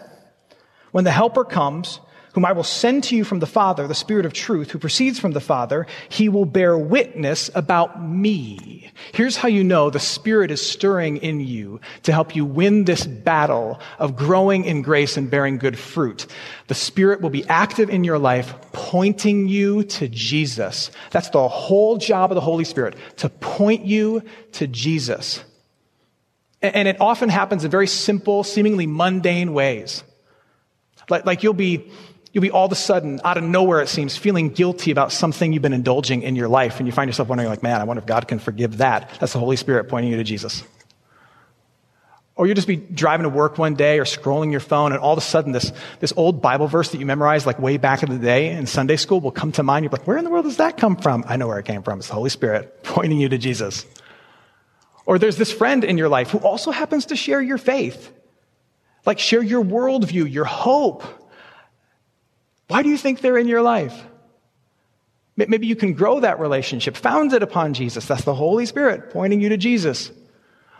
when 0.92 1.04
the 1.04 1.10
helper 1.10 1.44
comes, 1.44 2.00
whom 2.36 2.44
I 2.44 2.52
will 2.52 2.64
send 2.64 3.02
to 3.04 3.16
you 3.16 3.24
from 3.24 3.38
the 3.38 3.46
Father, 3.46 3.88
the 3.88 3.94
Spirit 3.94 4.26
of 4.26 4.34
truth, 4.34 4.70
who 4.70 4.78
proceeds 4.78 5.18
from 5.18 5.32
the 5.32 5.40
Father, 5.40 5.86
he 6.10 6.28
will 6.28 6.44
bear 6.44 6.76
witness 6.76 7.50
about 7.54 8.04
me. 8.06 8.92
Here's 9.14 9.38
how 9.38 9.48
you 9.48 9.64
know 9.64 9.88
the 9.88 9.98
Spirit 9.98 10.50
is 10.50 10.60
stirring 10.60 11.16
in 11.16 11.40
you 11.40 11.80
to 12.02 12.12
help 12.12 12.36
you 12.36 12.44
win 12.44 12.84
this 12.84 13.06
battle 13.06 13.80
of 13.98 14.16
growing 14.16 14.66
in 14.66 14.82
grace 14.82 15.16
and 15.16 15.30
bearing 15.30 15.56
good 15.56 15.78
fruit. 15.78 16.26
The 16.66 16.74
Spirit 16.74 17.22
will 17.22 17.30
be 17.30 17.48
active 17.48 17.88
in 17.88 18.04
your 18.04 18.18
life, 18.18 18.52
pointing 18.72 19.48
you 19.48 19.84
to 19.84 20.06
Jesus. 20.06 20.90
That's 21.12 21.30
the 21.30 21.48
whole 21.48 21.96
job 21.96 22.30
of 22.30 22.34
the 22.34 22.42
Holy 22.42 22.64
Spirit, 22.64 22.96
to 23.16 23.30
point 23.30 23.86
you 23.86 24.22
to 24.52 24.66
Jesus. 24.66 25.42
And 26.60 26.86
it 26.86 27.00
often 27.00 27.30
happens 27.30 27.64
in 27.64 27.70
very 27.70 27.86
simple, 27.86 28.44
seemingly 28.44 28.86
mundane 28.86 29.54
ways. 29.54 30.04
Like, 31.08 31.24
like 31.24 31.42
you'll 31.42 31.54
be 31.54 31.90
You'll 32.36 32.42
be 32.42 32.50
all 32.50 32.66
of 32.66 32.72
a 32.72 32.74
sudden, 32.74 33.18
out 33.24 33.38
of 33.38 33.44
nowhere, 33.44 33.80
it 33.80 33.88
seems, 33.88 34.14
feeling 34.14 34.50
guilty 34.50 34.90
about 34.90 35.10
something 35.10 35.54
you've 35.54 35.62
been 35.62 35.72
indulging 35.72 36.20
in 36.20 36.36
your 36.36 36.48
life. 36.48 36.78
And 36.78 36.86
you 36.86 36.92
find 36.92 37.08
yourself 37.08 37.30
wondering, 37.30 37.48
like, 37.48 37.62
man, 37.62 37.80
I 37.80 37.84
wonder 37.84 38.02
if 38.02 38.06
God 38.06 38.28
can 38.28 38.40
forgive 38.40 38.76
that. 38.76 39.10
That's 39.18 39.32
the 39.32 39.38
Holy 39.38 39.56
Spirit 39.56 39.88
pointing 39.88 40.10
you 40.10 40.18
to 40.18 40.22
Jesus. 40.22 40.62
Or 42.34 42.46
you'll 42.46 42.54
just 42.54 42.68
be 42.68 42.76
driving 42.76 43.24
to 43.24 43.30
work 43.30 43.56
one 43.56 43.74
day 43.74 43.98
or 43.98 44.04
scrolling 44.04 44.50
your 44.50 44.60
phone, 44.60 44.92
and 44.92 45.00
all 45.00 45.12
of 45.12 45.18
a 45.18 45.22
sudden, 45.22 45.52
this, 45.52 45.72
this 46.00 46.12
old 46.14 46.42
Bible 46.42 46.66
verse 46.66 46.90
that 46.90 46.98
you 46.98 47.06
memorized, 47.06 47.46
like 47.46 47.58
way 47.58 47.78
back 47.78 48.02
in 48.02 48.10
the 48.10 48.18
day 48.18 48.50
in 48.50 48.66
Sunday 48.66 48.96
school, 48.96 49.22
will 49.22 49.30
come 49.30 49.52
to 49.52 49.62
mind. 49.62 49.84
You're 49.84 49.92
like, 49.92 50.06
where 50.06 50.18
in 50.18 50.24
the 50.24 50.30
world 50.30 50.44
does 50.44 50.58
that 50.58 50.76
come 50.76 50.96
from? 50.96 51.24
I 51.26 51.36
know 51.36 51.48
where 51.48 51.58
it 51.58 51.64
came 51.64 51.82
from. 51.82 52.00
It's 52.00 52.08
the 52.08 52.14
Holy 52.16 52.28
Spirit 52.28 52.80
pointing 52.82 53.18
you 53.18 53.30
to 53.30 53.38
Jesus. 53.38 53.86
Or 55.06 55.18
there's 55.18 55.38
this 55.38 55.50
friend 55.50 55.84
in 55.84 55.96
your 55.96 56.10
life 56.10 56.32
who 56.32 56.38
also 56.40 56.70
happens 56.70 57.06
to 57.06 57.16
share 57.16 57.40
your 57.40 57.56
faith, 57.56 58.12
like 59.06 59.20
share 59.20 59.42
your 59.42 59.64
worldview, 59.64 60.30
your 60.30 60.44
hope. 60.44 61.02
Why 62.68 62.82
do 62.82 62.88
you 62.88 62.96
think 62.96 63.20
they're 63.20 63.38
in 63.38 63.48
your 63.48 63.62
life? 63.62 64.04
Maybe 65.36 65.66
you 65.66 65.76
can 65.76 65.92
grow 65.92 66.20
that 66.20 66.40
relationship, 66.40 66.96
founded 66.96 67.42
upon 67.42 67.74
Jesus. 67.74 68.06
That's 68.06 68.24
the 68.24 68.34
Holy 68.34 68.64
Spirit 68.64 69.10
pointing 69.10 69.40
you 69.40 69.50
to 69.50 69.58
Jesus. 69.58 70.10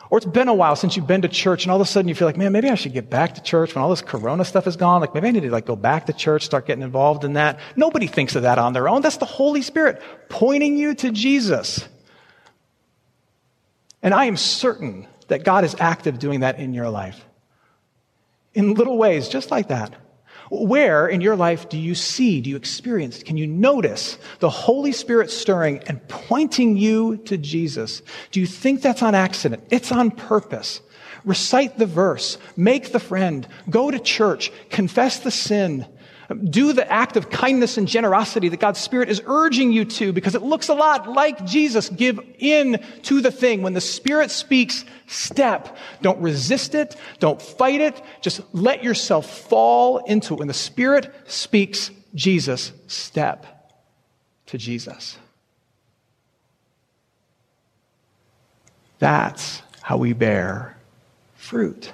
Or 0.09 0.19
it's 0.19 0.27
been 0.27 0.49
a 0.49 0.55
while 0.55 0.77
since 0.77 0.97
you've 0.97 1.07
been 1.07 1.23
to 1.23 1.29
church 1.29 1.65
and 1.65 1.71
all 1.71 1.81
of 1.81 1.87
a 1.87 1.91
sudden 1.91 2.09
you 2.09 2.15
feel 2.15 2.29
like, 2.29 2.37
man, 2.37 2.53
maybe 2.53 2.71
I 2.71 2.75
should 2.75 2.93
get 2.93 3.11
back 3.11 3.35
to 3.35 3.43
church 3.43 3.75
when 3.75 3.83
all 3.83 3.91
this 3.91 4.03
corona 4.03 4.45
stuff 4.45 4.67
is 4.67 4.77
gone. 4.77 5.01
Like 5.01 5.15
maybe 5.15 5.29
I 5.29 5.31
need 5.33 5.43
to 5.43 5.51
like 5.51 5.67
go 5.67 5.77
back 5.77 6.07
to 6.07 6.13
church, 6.13 6.45
start 6.45 6.67
getting 6.67 6.83
involved 6.83 7.25
in 7.25 7.35
that. 7.35 7.59
Nobody 7.75 8.07
thinks 8.07 8.37
of 8.37 8.43
that 8.43 8.59
on 8.59 8.73
their 8.73 8.89
own. 8.89 9.03
That's 9.03 9.17
the 9.17 9.27
Holy 9.27 9.63
Spirit 9.63 10.01
pointing 10.29 10.77
you 10.77 10.95
to 10.95 11.11
Jesus. 11.11 11.87
And 14.01 14.15
I 14.15 14.27
am 14.27 14.37
certain 14.37 15.09
that 15.29 15.45
God 15.45 15.65
is 15.65 15.75
active 15.81 16.19
doing 16.19 16.41
that 16.41 16.61
in 16.61 16.73
your 16.73 16.89
life. 16.89 17.25
In 18.55 18.75
little 18.75 18.97
ways, 18.97 19.29
just 19.29 19.51
like 19.51 19.69
that. 19.69 19.93
Where 20.51 21.09
in 21.09 21.21
your 21.21 21.37
life 21.37 21.69
do 21.69 21.79
you 21.79 21.95
see, 21.95 22.41
do 22.41 22.51
you 22.51 22.57
experience, 22.57 23.23
can 23.23 23.37
you 23.37 23.47
notice 23.47 24.19
the 24.39 24.51
Holy 24.51 24.93
Spirit 24.93 25.31
stirring 25.31 25.81
and 25.87 26.07
pointing 26.09 26.77
you 26.77 27.17
to 27.19 27.37
Jesus? 27.37 28.03
Do 28.31 28.41
you 28.41 28.47
think 28.47 28.83
that's 28.83 29.03
on 29.03 29.15
accident? 29.15 29.65
It's 29.71 29.91
on 29.91 30.11
purpose. 30.11 30.81
Recite 31.25 31.79
the 31.79 31.87
verse, 31.87 32.39
make 32.57 32.93
the 32.93 33.01
friend, 33.01 33.49
go 33.69 33.91
to 33.91 33.99
church, 33.99 34.53
confess 34.71 35.19
the 35.19 35.33
sin, 35.33 35.85
do 36.45 36.73
the 36.73 36.91
act 36.91 37.17
of 37.17 37.31
kindness 37.31 37.79
and 37.79 37.87
generosity 37.87 38.49
that 38.49 38.59
God's 38.59 38.81
Spirit 38.81 39.09
is 39.09 39.23
urging 39.27 39.73
you 39.73 39.85
to 39.85 40.13
because 40.13 40.35
it 40.35 40.43
looks 40.43 40.69
a 40.69 40.75
lot 40.75 41.09
like 41.09 41.45
Jesus. 41.47 41.89
Give 41.89 42.19
in 42.39 42.83
to 43.03 43.21
the 43.21 43.31
thing. 43.31 43.63
When 43.63 43.75
the 43.75 43.81
Spirit 43.81 44.31
speaks, 44.31 44.85
step. 45.07 45.77
Don't 46.03 46.21
resist 46.21 46.75
it. 46.75 46.97
Don't 47.21 47.41
fight 47.41 47.81
it. 47.81 48.01
Just 48.21 48.41
let 48.53 48.83
yourself 48.83 49.39
fall 49.49 49.99
into 49.99 50.35
it. 50.35 50.39
When 50.39 50.49
the 50.49 50.55
Spirit 50.55 51.13
speaks, 51.27 51.91
Jesus, 52.15 52.73
step 52.89 53.47
to 54.47 54.59
Jesus. 54.59 55.19
That's 58.99 59.63
how 59.83 59.99
we 59.99 60.13
bear 60.13 60.77
fruit. 61.35 61.93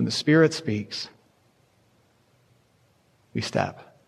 When 0.00 0.06
the 0.06 0.10
Spirit 0.10 0.54
speaks, 0.54 1.10
we 3.34 3.42
step. 3.42 3.98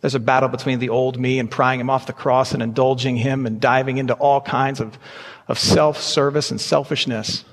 There's 0.00 0.16
a 0.16 0.18
battle 0.18 0.48
between 0.48 0.80
the 0.80 0.88
old 0.88 1.16
me 1.16 1.38
and 1.38 1.48
prying 1.48 1.78
him 1.78 1.88
off 1.88 2.08
the 2.08 2.12
cross 2.12 2.52
and 2.52 2.60
indulging 2.60 3.14
him 3.14 3.46
and 3.46 3.60
diving 3.60 3.98
into 3.98 4.14
all 4.14 4.40
kinds 4.40 4.80
of, 4.80 4.98
of 5.46 5.60
self 5.60 6.02
service 6.02 6.50
and 6.50 6.60
selfishness. 6.60 7.44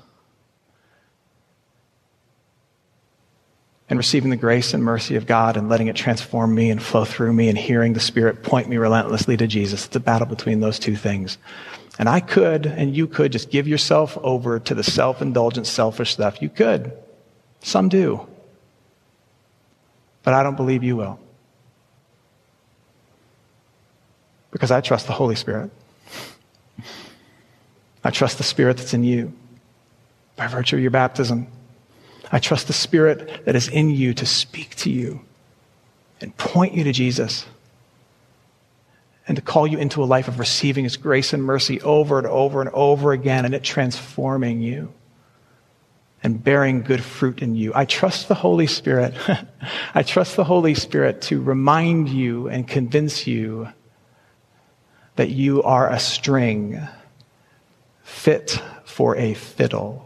And 3.88 3.96
receiving 3.96 4.30
the 4.30 4.36
grace 4.36 4.74
and 4.74 4.82
mercy 4.82 5.14
of 5.14 5.26
God 5.26 5.56
and 5.56 5.68
letting 5.68 5.86
it 5.86 5.94
transform 5.94 6.56
me 6.56 6.72
and 6.72 6.82
flow 6.82 7.04
through 7.04 7.34
me 7.34 7.48
and 7.48 7.56
hearing 7.56 7.92
the 7.92 8.00
Spirit 8.00 8.42
point 8.42 8.68
me 8.68 8.78
relentlessly 8.78 9.36
to 9.36 9.46
Jesus. 9.46 9.86
It's 9.86 9.94
a 9.94 10.00
battle 10.00 10.26
between 10.26 10.58
those 10.58 10.80
two 10.80 10.96
things. 10.96 11.38
And 11.98 12.08
I 12.08 12.20
could, 12.20 12.64
and 12.64 12.96
you 12.96 13.08
could, 13.08 13.32
just 13.32 13.50
give 13.50 13.66
yourself 13.66 14.16
over 14.22 14.60
to 14.60 14.74
the 14.74 14.84
self 14.84 15.20
indulgent, 15.20 15.66
selfish 15.66 16.12
stuff. 16.12 16.40
You 16.40 16.48
could. 16.48 16.92
Some 17.60 17.88
do. 17.88 18.26
But 20.22 20.34
I 20.34 20.44
don't 20.44 20.56
believe 20.56 20.84
you 20.84 20.96
will. 20.96 21.18
Because 24.52 24.70
I 24.70 24.80
trust 24.80 25.08
the 25.08 25.12
Holy 25.12 25.34
Spirit. 25.34 25.70
I 28.04 28.10
trust 28.10 28.38
the 28.38 28.44
Spirit 28.44 28.76
that's 28.76 28.94
in 28.94 29.02
you 29.02 29.32
by 30.36 30.46
virtue 30.46 30.76
of 30.76 30.82
your 30.82 30.92
baptism. 30.92 31.48
I 32.30 32.38
trust 32.38 32.68
the 32.68 32.72
Spirit 32.72 33.44
that 33.44 33.56
is 33.56 33.68
in 33.68 33.90
you 33.90 34.14
to 34.14 34.26
speak 34.26 34.76
to 34.76 34.90
you 34.90 35.20
and 36.20 36.36
point 36.36 36.74
you 36.74 36.84
to 36.84 36.92
Jesus 36.92 37.44
and 39.28 39.36
to 39.36 39.42
call 39.42 39.66
you 39.66 39.78
into 39.78 40.02
a 40.02 40.06
life 40.06 40.26
of 40.26 40.38
receiving 40.38 40.84
His 40.84 40.96
grace 40.96 41.32
and 41.32 41.44
mercy 41.44 41.80
over 41.82 42.18
and 42.18 42.26
over 42.26 42.60
and 42.60 42.70
over 42.70 43.12
again, 43.12 43.44
and 43.44 43.54
it 43.54 43.62
transforming 43.62 44.60
you 44.62 44.92
and 46.22 46.42
bearing 46.42 46.82
good 46.82 47.02
fruit 47.02 47.42
in 47.42 47.54
you. 47.54 47.72
I 47.74 47.84
trust 47.84 48.26
the 48.26 48.34
Holy 48.34 48.66
Spirit. 48.66 49.14
I 49.94 50.02
trust 50.02 50.36
the 50.36 50.44
Holy 50.44 50.74
Spirit 50.74 51.22
to 51.22 51.40
remind 51.40 52.08
you 52.08 52.48
and 52.48 52.66
convince 52.66 53.26
you 53.26 53.68
that 55.16 55.30
you 55.30 55.62
are 55.62 55.90
a 55.90 55.98
string 55.98 56.80
fit 58.02 58.60
for 58.84 59.14
a 59.16 59.34
fiddle. 59.34 60.04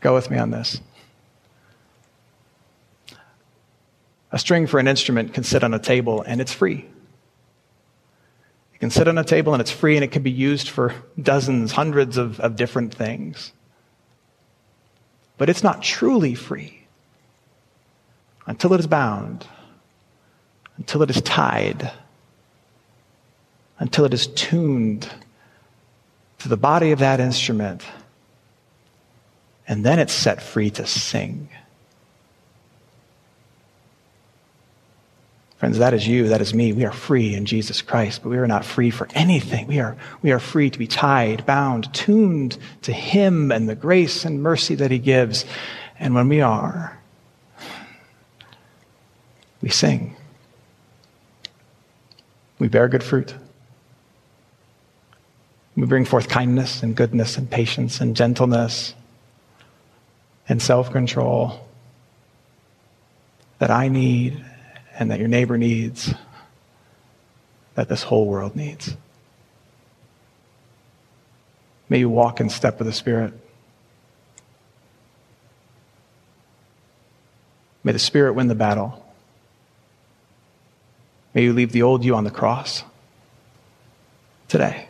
Go 0.00 0.14
with 0.14 0.30
me 0.30 0.38
on 0.38 0.50
this. 0.50 0.80
A 4.36 4.38
string 4.38 4.66
for 4.66 4.78
an 4.78 4.86
instrument 4.86 5.32
can 5.32 5.44
sit 5.44 5.64
on 5.64 5.72
a 5.72 5.78
table 5.78 6.20
and 6.20 6.42
it's 6.42 6.52
free. 6.52 6.84
It 8.74 8.80
can 8.80 8.90
sit 8.90 9.08
on 9.08 9.16
a 9.16 9.24
table 9.24 9.54
and 9.54 9.62
it's 9.62 9.70
free 9.70 9.96
and 9.96 10.04
it 10.04 10.12
can 10.12 10.22
be 10.22 10.30
used 10.30 10.68
for 10.68 10.94
dozens, 11.18 11.72
hundreds 11.72 12.18
of, 12.18 12.38
of 12.40 12.54
different 12.54 12.94
things. 12.94 13.54
But 15.38 15.48
it's 15.48 15.62
not 15.62 15.82
truly 15.82 16.34
free 16.34 16.86
until 18.44 18.74
it 18.74 18.80
is 18.80 18.86
bound, 18.86 19.46
until 20.76 21.00
it 21.00 21.08
is 21.08 21.22
tied, 21.22 21.90
until 23.78 24.04
it 24.04 24.12
is 24.12 24.26
tuned 24.26 25.10
to 26.40 26.50
the 26.50 26.58
body 26.58 26.90
of 26.90 26.98
that 26.98 27.20
instrument, 27.20 27.86
and 29.66 29.82
then 29.82 29.98
it's 29.98 30.12
set 30.12 30.42
free 30.42 30.68
to 30.72 30.86
sing. 30.86 31.48
Friends, 35.56 35.78
that 35.78 35.94
is 35.94 36.06
you, 36.06 36.28
that 36.28 36.42
is 36.42 36.52
me. 36.52 36.74
We 36.74 36.84
are 36.84 36.92
free 36.92 37.34
in 37.34 37.46
Jesus 37.46 37.80
Christ, 37.80 38.22
but 38.22 38.28
we 38.28 38.36
are 38.36 38.46
not 38.46 38.64
free 38.64 38.90
for 38.90 39.08
anything. 39.14 39.66
We 39.66 39.80
are, 39.80 39.96
we 40.20 40.30
are 40.32 40.38
free 40.38 40.68
to 40.68 40.78
be 40.78 40.86
tied, 40.86 41.46
bound, 41.46 41.92
tuned 41.94 42.58
to 42.82 42.92
Him 42.92 43.50
and 43.50 43.66
the 43.66 43.74
grace 43.74 44.26
and 44.26 44.42
mercy 44.42 44.74
that 44.74 44.90
He 44.90 44.98
gives. 44.98 45.46
And 45.98 46.14
when 46.14 46.28
we 46.28 46.42
are, 46.42 47.00
we 49.62 49.70
sing. 49.70 50.14
We 52.58 52.68
bear 52.68 52.88
good 52.88 53.02
fruit. 53.02 53.34
We 55.74 55.86
bring 55.86 56.04
forth 56.04 56.28
kindness 56.28 56.82
and 56.82 56.94
goodness 56.94 57.38
and 57.38 57.50
patience 57.50 58.00
and 58.00 58.14
gentleness 58.14 58.94
and 60.48 60.60
self 60.60 60.90
control 60.90 61.66
that 63.58 63.70
I 63.70 63.88
need 63.88 64.44
and 64.98 65.10
that 65.10 65.18
your 65.18 65.28
neighbor 65.28 65.58
needs, 65.58 66.14
that 67.74 67.88
this 67.88 68.02
whole 68.02 68.26
world 68.26 68.56
needs. 68.56 68.96
May 71.88 71.98
you 71.98 72.08
walk 72.08 72.40
in 72.40 72.48
step 72.48 72.78
with 72.78 72.86
the 72.86 72.92
Spirit. 72.92 73.32
May 77.84 77.92
the 77.92 77.98
Spirit 77.98 78.32
win 78.32 78.48
the 78.48 78.54
battle. 78.54 79.04
May 81.34 81.44
you 81.44 81.52
leave 81.52 81.72
the 81.72 81.82
old 81.82 82.04
you 82.04 82.14
on 82.16 82.24
the 82.24 82.30
cross 82.30 82.82
today 84.48 84.88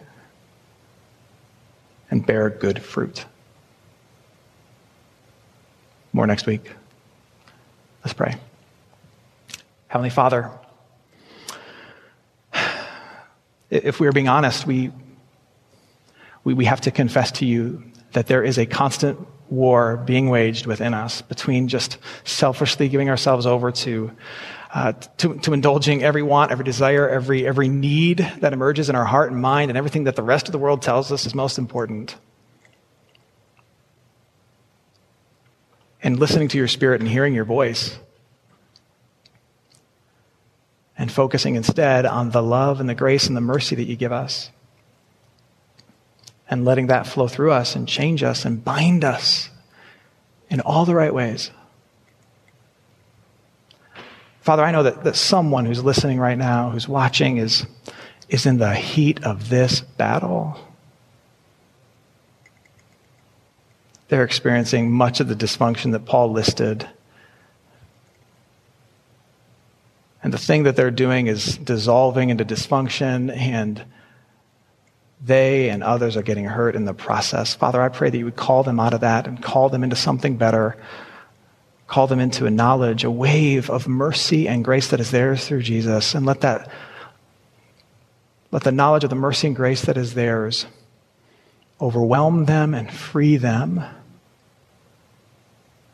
and 2.11 2.25
bear 2.25 2.49
good 2.49 2.83
fruit. 2.83 3.27
More 6.12 6.27
next 6.27 6.47
week. 6.47 6.71
Let's 8.05 8.14
pray. 8.14 8.37
Heavenly 9.97 10.11
Father, 10.11 10.51
if 13.71 13.99
we 13.99 14.07
are 14.07 14.13
being 14.13 14.29
honest, 14.29 14.67
we, 14.67 14.93
we, 16.45 16.53
we 16.53 16.67
have 16.67 16.83
to 16.83 16.91
confess 16.91 17.33
to 17.33 17.47
you 17.47 17.83
that 18.13 18.27
there 18.27 18.45
is 18.45 18.59
a 18.59 18.67
constant 18.67 19.19
war 19.49 19.97
being 19.97 20.29
waged 20.29 20.67
within 20.67 20.93
us 20.93 21.23
between 21.23 21.69
just 21.69 21.97
selfishly 22.25 22.91
giving 22.91 23.09
ourselves 23.09 23.47
over 23.47 23.73
to, 23.73 24.13
uh, 24.75 24.93
to, 25.17 25.39
to 25.39 25.55
indulging 25.55 26.03
every 26.03 26.23
want, 26.23 26.53
every 26.53 26.67
desire, 26.67 27.09
every, 27.09 27.47
every 27.47 27.69
need 27.69 28.19
that 28.41 28.53
emerges 28.53 28.91
in 28.91 28.97
our 28.97 29.07
heart 29.07 29.33
and 29.33 29.41
mind, 29.41 29.71
and 29.71 29.79
everything 29.79 30.05
that 30.05 30.15
the 30.15 30.23
rest 30.23 30.47
of 30.47 30.53
the 30.53 30.59
world 30.59 30.83
tells 30.83 31.11
us 31.11 31.25
is 31.25 31.35
most 31.35 31.57
important. 31.57 32.17
And 36.03 36.21
listening 36.21 36.49
to 36.49 36.59
your 36.59 36.69
spirit 36.69 37.01
and 37.01 37.09
hearing 37.09 37.33
your 37.33 37.47
voice 37.47 37.99
and 40.99 41.11
focusing 41.13 41.55
instead 41.55 42.07
on 42.07 42.31
the 42.31 42.43
love 42.43 42.81
and 42.81 42.89
the 42.89 42.95
grace 42.95 43.27
and 43.27 43.37
the 43.37 43.41
mercy 43.41 43.77
that 43.77 43.85
you 43.85 43.97
give 43.97 44.13
us. 44.13 44.51
And 46.49 46.65
letting 46.65 46.87
that 46.87 47.07
flow 47.07 47.29
through 47.29 47.53
us 47.53 47.75
and 47.75 47.89
change 47.89 48.23
us 48.23 48.45
and 48.45 48.65
bind 48.65 49.05
us 49.05 49.51
in 50.49 50.61
all 50.61 50.85
the 50.85 50.95
right 50.95 51.13
ways. 51.13 51.51
Father, 54.41 54.63
I 54.63 54.71
know 54.71 54.85
that, 54.85 55.03
that 55.03 55.17
someone 55.17 55.67
who's 55.67 55.83
listening 55.83 56.21
right 56.21 56.39
now, 56.39 56.71
who's 56.71 56.87
watching, 56.87 57.39
is, 57.39 57.67
is 58.29 58.47
in 58.47 58.59
the 58.59 58.75
heat 58.75 59.25
of 59.25 59.49
this 59.49 59.81
battle. 59.81 60.57
They're 64.07 64.23
experiencing 64.23 64.93
much 64.93 65.19
of 65.19 65.27
the 65.27 65.35
dysfunction 65.35 65.91
that 65.93 66.05
Paul 66.05 66.31
listed 66.31 66.89
And 70.27 70.35
the 70.35 70.39
thing 70.39 70.65
that 70.65 70.75
they're 70.75 70.91
doing 70.91 71.29
is 71.29 71.57
dissolving 71.57 72.31
into 72.31 72.45
dysfunction, 72.45 73.31
and 73.31 73.85
they 75.25 75.71
and 75.71 75.85
others 75.85 76.17
are 76.17 76.23
getting 76.23 76.47
hurt 76.47 76.75
in 76.75 76.85
the 76.85 76.93
process. 76.93 77.55
Father, 77.55 77.81
I 77.81 77.91
pray 77.91 78.11
that 78.11 78.19
you 78.19 78.25
would 78.25 78.35
call 78.35 78.65
them 78.65 78.81
out 78.81 78.93
of 78.93 79.03
that 79.03 79.29
and 79.29 79.41
call 79.41 79.69
them 79.69 79.85
into 79.85 79.95
something 79.95 80.37
better. 80.37 80.77
Call 81.87 82.09
them 82.09 82.19
into 82.19 82.45
a 82.45 82.51
knowledge, 82.51 83.05
a 83.05 83.11
wave 83.12 83.71
of 83.71 83.87
mercy 83.87 84.49
and 84.49 84.65
grace 84.65 84.89
that 84.89 84.99
is 84.99 85.12
theirs 85.12 85.47
through 85.47 85.62
Jesus. 85.62 86.12
And 86.17 86.27
let 86.27 86.41
that, 86.41 86.73
let 88.51 88.65
the 88.65 88.73
knowledge 88.73 89.05
of 89.05 89.11
the 89.11 89.15
mercy 89.15 89.47
and 89.47 89.55
grace 89.55 89.83
that 89.83 89.97
is 89.97 90.15
theirs 90.15 90.67
overwhelm 91.81 92.47
them 92.47 92.75
and 92.75 92.93
free 92.93 93.37
them 93.37 93.81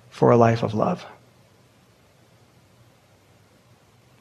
for 0.09 0.31
a 0.31 0.39
life 0.39 0.63
of 0.63 0.73
love. 0.73 1.05